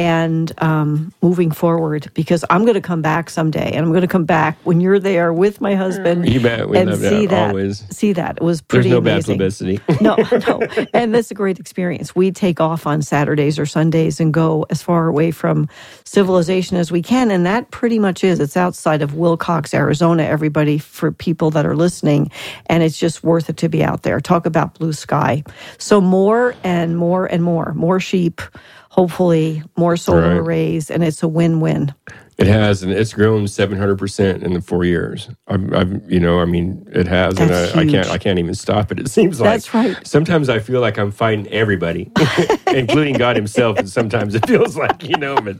and 0.00 0.50
um, 0.62 1.12
moving 1.20 1.50
forward 1.50 2.10
because 2.14 2.42
I'm 2.48 2.62
going 2.62 2.74
to 2.74 2.80
come 2.80 3.02
back 3.02 3.28
someday 3.28 3.70
and 3.72 3.84
I'm 3.84 3.90
going 3.92 4.00
to 4.00 4.08
come 4.08 4.24
back 4.24 4.56
when 4.64 4.80
you're 4.80 4.98
there 4.98 5.30
with 5.30 5.60
my 5.60 5.74
husband 5.74 6.26
You 6.26 6.40
bet. 6.40 6.70
We 6.70 6.78
and 6.78 6.96
see 6.96 7.26
that, 7.26 7.28
that. 7.28 7.48
always. 7.50 7.84
See 7.94 8.14
that. 8.14 8.38
It 8.38 8.42
was 8.42 8.62
There's 8.62 8.66
pretty 8.84 8.88
no 8.88 9.02
bad 9.02 9.26
amazing. 9.28 9.34
publicity. 9.34 9.80
no, 10.00 10.16
no. 10.48 10.86
And 10.94 11.14
that's 11.14 11.30
a 11.30 11.34
great 11.34 11.60
experience. 11.60 12.16
We 12.16 12.30
take 12.30 12.60
off 12.62 12.86
on 12.86 13.02
Saturdays 13.02 13.58
or 13.58 13.66
Sundays 13.66 14.20
and 14.20 14.32
go 14.32 14.64
as 14.70 14.80
far 14.80 15.06
away 15.06 15.32
from 15.32 15.68
civilization 16.04 16.78
as 16.78 16.90
we 16.90 17.02
can. 17.02 17.30
And 17.30 17.44
that 17.44 17.70
pretty 17.70 17.98
much 17.98 18.24
is. 18.24 18.40
It's 18.40 18.56
outside 18.56 19.02
of 19.02 19.10
Willcox, 19.12 19.74
Arizona, 19.74 20.22
everybody, 20.22 20.78
for 20.78 21.12
people 21.12 21.50
that 21.50 21.66
are 21.66 21.76
listening. 21.76 22.30
And 22.66 22.82
it's 22.82 22.98
just 22.98 23.22
worth 23.22 23.50
it 23.50 23.58
to 23.58 23.68
be 23.68 23.84
out 23.84 24.02
there. 24.02 24.18
Talk 24.18 24.46
about 24.46 24.78
blue 24.78 24.94
sky. 24.94 25.44
So 25.76 26.00
more 26.00 26.54
and 26.64 26.96
more 26.96 27.26
and 27.26 27.44
more, 27.44 27.74
more 27.74 28.00
sheep, 28.00 28.40
hopefully, 28.90 29.62
more 29.76 29.96
solar 29.96 30.20
Right. 30.28 30.36
arrays. 30.36 30.90
And 30.90 31.02
it's 31.02 31.22
a 31.22 31.28
win 31.28 31.60
win. 31.60 31.94
It 32.38 32.46
has, 32.46 32.82
and 32.82 32.90
it's 32.90 33.12
grown 33.12 33.46
700 33.48 33.98
percent 33.98 34.42
in 34.42 34.54
the 34.54 34.62
four 34.62 34.82
years. 34.86 35.28
I've, 35.46 35.74
I've, 35.74 36.10
you 36.10 36.18
know, 36.18 36.40
I 36.40 36.46
mean, 36.46 36.88
it 36.90 37.06
has, 37.06 37.34
That's 37.34 37.74
and 37.74 37.80
I, 37.80 37.82
I 37.82 37.86
can't. 37.86 38.08
I 38.08 38.16
can't 38.16 38.38
even 38.38 38.54
stop 38.54 38.90
it. 38.90 38.98
It 38.98 39.10
seems 39.10 39.42
like 39.42 39.50
That's 39.50 39.74
right. 39.74 40.06
Sometimes 40.06 40.48
I 40.48 40.58
feel 40.58 40.80
like 40.80 40.96
I'm 40.98 41.10
fighting 41.10 41.46
everybody, 41.48 42.10
including 42.68 43.18
God 43.18 43.36
Himself, 43.36 43.78
and 43.78 43.90
sometimes 43.90 44.34
it 44.34 44.46
feels 44.46 44.74
like, 44.74 45.02
you 45.06 45.18
know, 45.18 45.36
but 45.42 45.58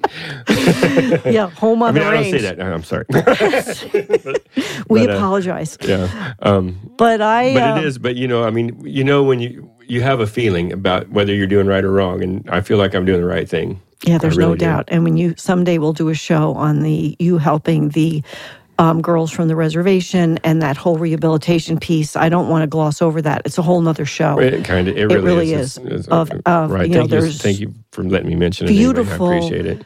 Yeah, 1.30 1.50
home 1.50 1.82
on 1.82 1.90
I 1.90 1.92
mean, 1.92 2.02
the 2.02 2.08
I 2.08 2.12
don't 2.12 2.22
range. 2.22 2.30
say 2.30 2.40
that. 2.42 2.56
No, 2.56 2.72
I'm 2.72 2.84
sorry. 2.84 3.04
We 4.88 5.06
but, 5.06 5.10
uh, 5.10 5.16
apologize. 5.18 5.76
yeah, 5.82 6.32
um, 6.40 6.78
But 6.96 7.20
I. 7.20 7.52
but 7.52 7.62
um, 7.62 7.78
it 7.78 7.84
is. 7.84 7.98
But 7.98 8.16
you 8.16 8.26
know, 8.26 8.42
I 8.44 8.50
mean, 8.50 8.80
you 8.86 9.04
know, 9.04 9.22
when 9.22 9.38
you 9.40 9.70
you 9.90 10.00
have 10.02 10.20
a 10.20 10.26
feeling 10.26 10.72
about 10.72 11.08
whether 11.10 11.34
you're 11.34 11.46
doing 11.46 11.66
right 11.66 11.84
or 11.84 11.92
wrong, 11.92 12.22
and 12.22 12.48
I 12.50 12.60
feel 12.60 12.78
like 12.78 12.94
I'm 12.94 13.04
doing 13.04 13.20
the 13.20 13.26
right 13.26 13.48
thing. 13.48 13.80
Yeah, 14.06 14.18
there's 14.18 14.36
really 14.36 14.50
no 14.52 14.56
do. 14.56 14.64
doubt. 14.64 14.84
And 14.88 15.04
when 15.04 15.16
you 15.16 15.34
someday 15.36 15.78
we'll 15.78 15.92
do 15.92 16.08
a 16.08 16.14
show 16.14 16.54
on 16.54 16.80
the 16.80 17.16
you 17.18 17.36
helping 17.38 17.90
the 17.90 18.22
um, 18.78 19.02
girls 19.02 19.30
from 19.30 19.48
the 19.48 19.56
reservation 19.56 20.38
and 20.42 20.62
that 20.62 20.74
whole 20.78 20.96
rehabilitation 20.96 21.78
piece. 21.78 22.16
I 22.16 22.30
don't 22.30 22.48
want 22.48 22.62
to 22.62 22.66
gloss 22.66 23.02
over 23.02 23.20
that. 23.20 23.42
It's 23.44 23.58
a 23.58 23.62
whole 23.62 23.82
nother 23.82 24.06
show. 24.06 24.38
It 24.40 24.64
kind 24.64 24.88
of, 24.88 24.96
it 24.96 25.04
really, 25.04 25.20
really 25.20 25.52
is. 25.52 25.76
is. 25.76 25.78
It's- 25.84 26.00
it's- 26.06 26.08
Of- 26.08 26.30
of, 26.46 26.70
right. 26.70 26.88
you 26.88 26.94
know, 26.94 27.06
thank 27.06 27.22
you. 27.24 27.32
Thank 27.32 27.60
you 27.60 27.74
for 27.92 28.04
letting 28.04 28.28
me 28.28 28.36
mention 28.36 28.66
it. 28.66 28.70
anyway. 28.70 28.82
beautiful- 28.94 29.26
I 29.28 29.36
appreciate 29.36 29.66
it. 29.66 29.84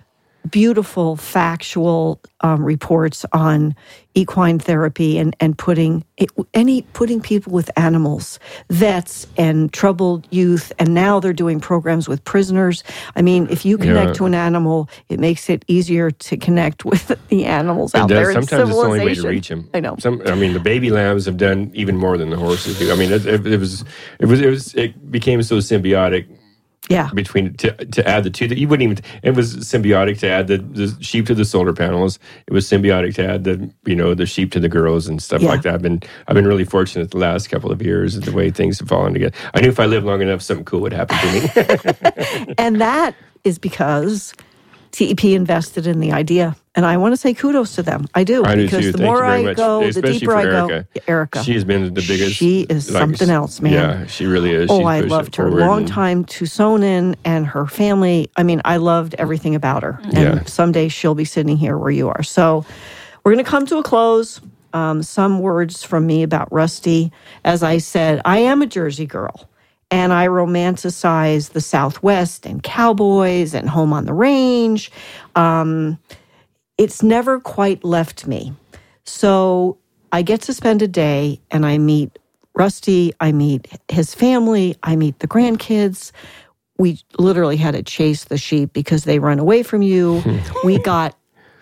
Beautiful 0.51 1.17
factual 1.17 2.21
um, 2.43 2.63
reports 2.63 3.25
on 3.33 3.75
equine 4.15 4.59
therapy 4.59 5.17
and 5.19 5.35
and 5.41 5.57
putting 5.57 6.05
it, 6.19 6.31
any 6.53 6.83
putting 6.93 7.21
people 7.23 7.51
with 7.53 7.71
animals, 7.79 8.39
vets 8.69 9.27
and 9.39 9.73
troubled 9.73 10.29
youth, 10.31 10.71
and 10.79 10.93
now 10.93 11.19
they're 11.19 11.33
doing 11.33 11.61
programs 11.61 12.09
with 12.09 12.23
prisoners. 12.25 12.85
I 13.17 13.23
mean, 13.23 13.49
if 13.51 13.65
you 13.65 13.79
connect 13.79 14.09
Yeah. 14.09 14.13
to 14.15 14.27
an 14.27 14.35
animal, 14.35 14.91
it 15.09 15.19
makes 15.19 15.49
it 15.49 15.65
easier 15.67 16.11
to 16.11 16.37
connect 16.37 16.85
with 16.85 17.09
the 17.31 17.47
animals 17.47 17.95
out 17.95 18.11
It 18.11 18.15
there 18.15 18.27
does. 18.27 18.37
in 18.37 18.43
Sometimes 18.43 18.69
it's 18.71 18.79
the 18.79 18.85
only 18.87 19.01
way 19.01 19.15
to 19.15 19.29
reach 19.29 19.49
them. 19.49 19.71
I 19.73 19.81
know. 19.81 19.97
Some, 19.99 20.21
I 20.27 20.35
mean, 20.35 20.53
the 20.53 20.61
baby 20.61 20.91
lambs 20.91 21.25
have 21.25 21.39
done 21.39 21.71
even 21.75 21.97
more 21.97 22.19
than 22.19 22.29
the 22.29 22.37
horses 22.37 22.79
do. 22.79 22.93
I 22.93 22.97
mean, 22.97 23.11
it, 23.13 23.25
it, 23.27 23.47
it 23.47 23.59
was, 23.59 23.83
it 24.21 24.27
was, 24.27 24.41
it 24.43 24.51
was, 24.51 24.75
it 24.75 25.11
became 25.11 25.43
so 25.43 25.57
symbiotic 25.57 26.27
Yeah. 26.91 27.09
between 27.15 27.55
to 27.55 27.73
to 27.73 28.07
add 28.07 28.25
the 28.25 28.31
two 28.31 28.47
that 28.47 28.59
you 28.59 28.69
wouldn't 28.69 28.91
even. 28.91 29.05
It 29.23 29.31
was 29.35 29.57
symbiotic 29.57 30.19
to 30.19 30.29
add 30.29 30.49
the, 30.49 30.59
the 30.59 30.95
sheep 31.03 31.27
to 31.29 31.35
the 31.35 31.45
solar 31.47 31.73
panels. 31.73 32.19
It 32.47 32.53
was 32.53 32.69
symbiotic 32.69 33.15
to 33.15 33.27
add 33.27 33.45
the 33.45 33.71
you 33.87 33.95
know 33.97 34.13
the 34.15 34.27
sheep 34.27 34.53
to 34.53 34.61
the 34.61 34.69
girls 34.69 35.07
and 35.07 35.23
stuff 35.23 35.41
Yeah. 35.41 35.49
like 35.49 35.63
that. 35.63 35.75
I've 35.75 35.83
been 35.83 36.03
I've 36.29 36.35
been 36.35 36.47
really 36.47 36.65
fortunate 36.67 37.11
the 37.11 37.17
last 37.19 37.49
couple 37.49 37.73
of 37.73 37.81
years 37.81 38.17
and 38.17 38.25
the 38.25 38.33
way 38.33 38.51
things 38.51 38.79
have 38.81 38.89
fallen 38.89 39.15
together. 39.15 39.35
I 39.55 39.63
knew 39.63 39.69
if 39.69 39.81
I 39.81 39.87
lived 39.87 40.05
long 40.05 40.21
enough, 40.21 40.43
something 40.43 40.67
cool 40.67 40.81
would 40.83 40.93
happen 40.93 41.17
to 41.19 41.33
me. 41.33 42.55
And 42.59 42.81
that 42.81 43.15
is 43.45 43.59
because 43.59 44.35
TEP 44.95 45.25
invested 45.25 45.87
in 45.89 45.99
the 45.99 46.13
idea 46.13 46.55
and 46.77 46.87
I 46.87 46.97
want 46.99 47.13
to 47.13 47.17
say 47.17 47.35
kudos 47.35 47.75
to 47.75 47.83
them. 47.83 48.07
I 48.15 48.23
do 48.23 48.45
I 48.45 48.55
do 48.55 48.63
because 48.65 48.85
too. 48.85 48.93
the 48.93 48.99
Thank 48.99 49.11
more 49.11 49.25
I 49.25 49.43
much, 49.43 49.57
go, 49.57 49.81
the 49.81 49.89
especially 49.89 50.19
deeper 50.21 50.33
for 50.33 50.37
I 50.39 50.43
Erica. 50.45 50.87
go. 50.95 51.01
Erica, 51.09 51.43
She's 51.43 51.65
been 51.65 51.83
the 51.95 52.01
biggest. 52.01 52.35
She 52.37 52.61
is 52.63 52.91
like, 52.91 53.01
something 53.01 53.29
else, 53.31 53.61
man. 53.61 53.73
Yeah, 53.73 54.07
she 54.07 54.27
really 54.27 54.53
is. 54.53 54.71
Oh, 54.71 54.79
She's 54.79 54.87
I 54.87 55.01
loved 55.01 55.35
her. 55.37 55.51
Long 55.51 55.79
and- 55.81 55.89
time 55.89 56.25
Tucsonan 56.25 57.17
and 57.25 57.47
her 57.47 57.67
family. 57.67 58.31
I 58.37 58.45
mean, 58.45 58.61
I 58.65 58.77
loved 58.77 59.15
everything 59.19 59.55
about 59.57 59.83
her. 59.83 59.99
And 60.05 60.13
Yeah. 60.15 60.45
someday 60.45 60.89
she'll 60.89 61.15
be 61.17 61.25
sitting 61.25 61.57
here 61.57 61.77
where 61.77 61.91
you 61.91 62.09
are. 62.09 62.23
So 62.23 62.65
we're 63.25 63.33
going 63.33 63.45
to 63.45 63.51
come 63.51 63.67
to 63.67 63.79
a 63.79 63.83
close. 63.83 64.41
Um, 64.73 65.03
some 65.05 65.39
words 65.41 65.85
from 65.85 66.05
me 66.07 66.25
about 66.25 66.53
Rusty. 66.53 67.13
As 67.45 67.63
I 67.63 67.79
said, 67.79 68.21
I 68.25 68.39
am 68.39 68.61
a 68.63 68.67
Jersey 68.67 69.07
girl. 69.07 69.49
And 69.95 70.13
I 70.13 70.27
romanticize 70.27 71.53
the 71.53 71.61
Southwest 71.61 72.47
and 72.47 72.61
cowboys 72.65 73.55
and 73.55 73.69
home 73.69 73.93
on 73.93 74.07
the 74.07 74.13
range. 74.13 74.91
Um, 75.37 76.01
it's 76.77 77.05
never 77.05 77.39
quite 77.39 77.85
left 77.85 78.27
me. 78.27 78.53
So 79.05 79.79
I 80.11 80.23
get 80.23 80.43
to 80.43 80.53
spend 80.53 80.83
a 80.83 80.89
day 80.89 81.41
and 81.53 81.65
I 81.65 81.79
meet 81.79 82.19
Rusty, 82.57 83.13
I 83.21 83.31
meet 83.31 83.69
his 83.89 84.17
family, 84.17 84.77
I 84.83 84.97
meet 84.97 85.21
the 85.21 85.29
grandkids. 85.29 86.11
We 86.77 86.99
literally 87.17 87.57
had 87.57 87.75
to 87.75 87.85
chase 87.85 88.25
the 88.25 88.37
sheep 88.37 88.73
because 88.73 89.05
they 89.05 89.21
run 89.21 89.39
away 89.39 89.63
from 89.63 89.83
you. 89.83 90.25
we 90.65 90.81
got 90.81 91.17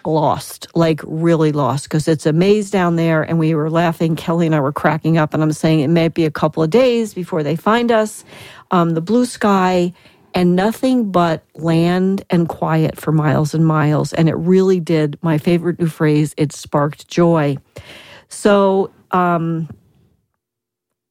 lost, 0.06 0.66
like 0.74 1.00
really 1.04 1.52
lost, 1.52 1.84
because 1.84 2.08
it's 2.08 2.26
a 2.26 2.32
maze 2.32 2.70
down 2.70 2.96
there. 2.96 3.22
And 3.22 3.38
we 3.38 3.54
were 3.54 3.70
laughing. 3.70 4.16
Kelly 4.16 4.46
and 4.46 4.54
I 4.54 4.60
were 4.60 4.72
cracking 4.72 5.18
up, 5.18 5.34
and 5.34 5.42
I'm 5.42 5.52
saying 5.52 5.80
it 5.80 5.88
may 5.88 6.08
be 6.08 6.24
a 6.24 6.30
couple 6.30 6.62
of 6.62 6.70
days 6.70 7.14
before 7.14 7.42
they 7.42 7.56
find 7.56 7.90
us. 7.90 8.24
Um, 8.70 8.90
the 8.90 9.00
blue 9.00 9.26
sky 9.26 9.92
and 10.34 10.56
nothing 10.56 11.10
but 11.12 11.44
land 11.54 12.24
and 12.30 12.48
quiet 12.48 12.98
for 12.98 13.12
miles 13.12 13.54
and 13.54 13.66
miles. 13.66 14.12
And 14.12 14.28
it 14.28 14.34
really 14.34 14.80
did, 14.80 15.18
my 15.22 15.38
favorite 15.38 15.78
new 15.78 15.88
phrase, 15.88 16.34
it 16.36 16.52
sparked 16.52 17.08
joy. 17.08 17.58
So 18.28 18.90
um, 19.10 19.68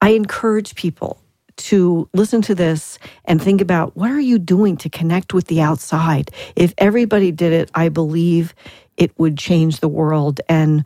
I 0.00 0.10
encourage 0.10 0.74
people 0.74 1.22
to 1.54 2.08
listen 2.12 2.42
to 2.42 2.54
this 2.54 2.98
and 3.24 3.40
think 3.40 3.60
about 3.60 3.96
what 3.96 4.10
are 4.10 4.20
you 4.20 4.38
doing 4.38 4.76
to 4.78 4.88
connect 4.88 5.32
with 5.34 5.46
the 5.46 5.60
outside? 5.60 6.30
If 6.56 6.74
everybody 6.78 7.30
did 7.30 7.52
it, 7.52 7.70
I 7.74 7.88
believe 7.88 8.54
it 8.96 9.18
would 9.18 9.38
change 9.38 9.80
the 9.80 9.88
world. 9.88 10.40
And 10.48 10.84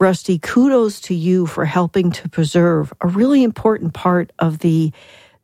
Rusty, 0.00 0.38
kudos 0.38 1.00
to 1.02 1.14
you 1.14 1.46
for 1.46 1.64
helping 1.64 2.10
to 2.12 2.28
preserve 2.28 2.92
a 3.00 3.08
really 3.08 3.42
important 3.42 3.94
part 3.94 4.32
of 4.38 4.60
the 4.60 4.92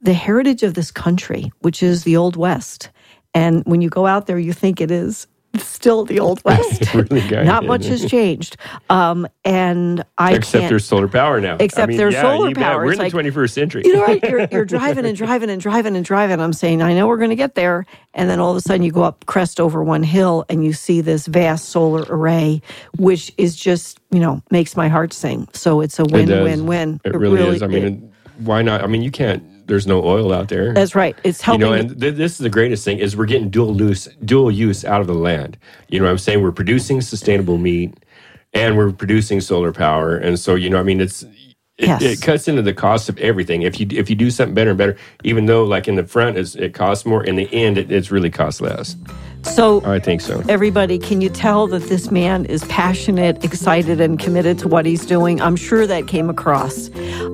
the 0.01 0.13
heritage 0.13 0.63
of 0.63 0.75
this 0.75 0.91
country, 0.91 1.51
which 1.61 1.83
is 1.83 2.05
the 2.05 2.17
Old 2.17 2.37
West. 2.37 2.91
And 3.33 3.65
when 3.65 3.81
you 3.81 3.89
go 3.89 4.07
out 4.07 4.27
there, 4.27 4.39
you 4.39 4.53
think 4.53 4.81
it 4.81 4.91
is 4.91 5.27
still 5.59 6.05
the 6.05 6.21
Old 6.21 6.43
West. 6.45 6.93
really 6.95 7.45
Not 7.45 7.65
much 7.67 7.87
has 7.87 8.05
changed. 8.09 8.57
Um, 8.91 9.27
and 9.45 10.05
I 10.19 10.35
Except 10.35 10.61
can't, 10.63 10.71
there's 10.71 10.85
solar 10.85 11.09
power 11.09 11.41
now. 11.41 11.57
Except 11.61 11.85
I 11.85 11.87
mean, 11.87 11.97
there's 11.99 12.15
yeah, 12.15 12.23
solar 12.23 12.49
you 12.49 12.55
bet. 12.55 12.65
power. 12.65 12.85
We're 12.85 12.93
It's 12.93 13.01
in 13.01 13.09
the 13.09 13.17
like- 13.17 13.33
21st 13.35 13.51
century. 13.53 13.83
you 13.85 13.95
know, 13.95 14.03
right? 14.05 14.23
You're, 14.23 14.41
you're 14.53 14.65
driving 14.65 15.05
and 15.07 15.17
driving 15.17 15.51
and 15.51 15.61
driving 15.61 15.97
and 15.97 16.05
driving. 16.05 16.41
I'm 16.41 16.53
saying, 16.53 16.83
I 16.83 16.95
know 16.95 17.07
we're 17.07 17.19
going 17.19 17.31
to 17.31 17.37
get 17.37 17.55
there. 17.55 17.87
And 18.15 18.29
then 18.31 18.41
all 18.41 18.51
of 18.51 18.57
a 18.57 18.61
sudden 18.61 18.83
you 18.83 18.93
go 18.93 19.03
up 19.03 19.27
crest 19.27 19.61
over 19.61 19.83
one 19.83 20.03
hill 20.03 20.45
and 20.49 20.65
you 20.65 20.73
see 20.73 21.01
this 21.01 21.27
vast 21.27 21.71
solar 21.71 22.05
array, 22.09 22.63
which 22.99 23.33
is 23.39 23.57
just, 23.57 23.99
you 24.11 24.21
know, 24.21 24.43
makes 24.51 24.77
my 24.77 24.89
heart 24.89 25.13
sing. 25.13 25.49
So 25.53 25.81
it's 25.81 25.99
a 25.99 26.03
It 26.03 26.13
win, 26.13 26.29
does. 26.29 26.45
win, 26.45 26.67
win. 26.67 27.01
It 27.05 27.15
really, 27.15 27.41
is. 27.57 27.63
I 27.63 27.67
mean, 27.67 28.13
why 28.39 28.63
not? 28.63 28.83
I 28.83 28.87
mean, 28.87 29.03
you 29.03 29.11
can't. 29.11 29.43
There's 29.67 29.87
no 29.87 30.05
oil 30.05 30.33
out 30.33 30.49
there. 30.49 30.75
that's 30.75 30.95
right. 30.95 31.17
It's 31.25 31.41
helping. 31.41 31.61
you 31.63 31.67
know, 31.67 31.73
and 31.73 32.01
th- 32.01 32.15
this 32.17 32.33
is 32.33 32.39
the 32.39 32.51
greatest 32.51 32.85
thing 32.85 32.99
is 32.99 33.17
we're 33.17 33.27
getting 33.27 33.49
dual 33.51 33.81
use, 33.81 34.09
dual 34.25 34.51
use 34.51 34.85
out 34.85 35.01
of 35.01 35.07
the 35.07 35.15
land. 35.15 35.57
You 35.89 35.99
know, 36.01 36.05
what 36.07 36.11
I'm 36.13 36.19
saying 36.19 36.43
we're 36.43 36.53
producing 36.53 37.01
sustainable 37.01 37.59
meat, 37.59 37.95
and 38.53 38.77
we're 38.77 38.93
producing 38.93 39.41
solar 39.41 39.73
power, 39.73 40.17
and 40.17 40.39
so 40.39 40.55
you 40.55 40.69
know, 40.71 40.79
I 40.79 40.83
mean, 40.83 41.01
it's 41.01 41.23
it, 41.77 41.89
Yes. 41.89 42.03
it 42.03 42.23
cuts 42.23 42.47
into 42.47 42.63
the 42.63 42.73
cost 42.73 43.09
of 43.09 43.19
everything. 43.19 43.63
If 43.63 43.81
you 43.81 43.87
if 43.91 44.09
you 44.09 44.15
do 44.15 44.31
something 44.31 44.55
better 44.55 44.71
and 44.71 44.79
better, 44.79 44.97
even 45.25 45.47
though 45.47 45.65
like 45.65 45.89
in 45.89 45.97
the 45.97 46.05
front 46.05 46.37
is 46.39 46.55
it 46.55 46.73
costs 46.73 47.05
more, 47.05 47.25
in 47.25 47.35
the 47.35 47.53
end 47.53 47.79
it, 47.79 47.91
it's 47.91 48.13
really 48.13 48.31
costs 48.31 48.61
less. 48.61 48.95
so 49.43 49.85
I 49.85 49.99
think 49.99 50.21
so. 50.21 50.41
everybody, 50.49 50.99
can 51.01 51.21
you 51.21 51.29
tell 51.29 51.67
that 51.67 51.83
this 51.89 52.13
man 52.13 52.45
is 52.47 52.65
passionate, 52.67 53.45
excited, 53.45 54.01
and 54.01 54.21
committed 54.21 54.57
to 54.61 54.69
what 54.69 54.87
he's 54.87 55.05
doing? 55.05 55.41
I'm 55.43 55.57
sure 55.57 55.85
that 55.89 56.07
came 56.07 56.31
across. 56.31 56.91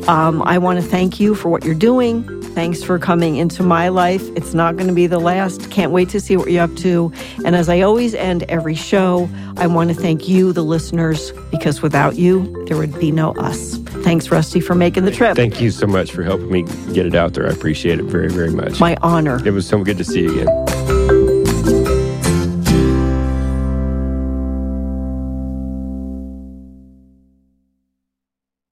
Um, 0.09 0.42
I 0.42 0.59
want 0.59 0.80
to 0.80 0.87
thank 0.87 1.21
you 1.21 1.35
for 1.35 1.49
what 1.49 1.64
you're 1.64 1.75
doing. 1.75 2.42
Thanks 2.54 2.83
for 2.83 2.99
coming 2.99 3.37
into 3.37 3.62
my 3.62 3.88
life. 3.88 4.23
It's 4.37 4.54
not 4.54 4.76
going 4.76 4.88
to 4.88 4.95
be 4.95 5.07
the 5.07 5.21
last. 5.21 5.71
Can't 5.71 5.92
wait 5.92 6.09
to 6.11 6.21
see 6.21 6.37
what 6.37 6.50
you're 6.50 6.64
up 6.64 6.75
to. 6.76 7.13
And 7.45 7.54
as 7.54 7.69
I 7.69 7.80
always 7.80 8.15
end 8.15 8.43
every 8.45 8.75
show, 8.75 9.30
I 9.56 9.67
want 9.67 9.91
to 9.91 9.95
thank 9.95 10.28
you, 10.28 10.52
the 10.52 10.65
listeners, 10.65 11.32
because 11.50 11.80
without 11.80 12.17
you, 12.17 12.65
there 12.67 12.76
would 12.76 12.99
be 12.99 13.13
no 13.13 13.32
us. 13.34 13.76
Thanks, 14.02 14.30
Rusty, 14.30 14.60
for 14.60 14.75
making 14.75 15.04
the 15.04 15.13
trip. 15.13 15.36
Thank 15.36 15.60
you 15.60 15.71
so 15.71 15.86
much 15.86 16.10
for 16.10 16.23
helping 16.23 16.50
me 16.50 16.63
get 16.93 17.06
it 17.06 17.15
out 17.15 17.34
there. 17.34 17.47
I 17.47 17.50
appreciate 17.50 18.00
it 18.00 18.04
very 18.04 18.28
very 18.28 18.50
much. 18.50 18.80
my 18.80 18.97
honor. 19.02 19.47
it 19.47 19.52
was 19.52 19.67
so 19.67 19.84
good 19.84 19.99
to 19.99 20.04
see 20.04 20.23
you 20.23 20.41
again. 20.41 20.79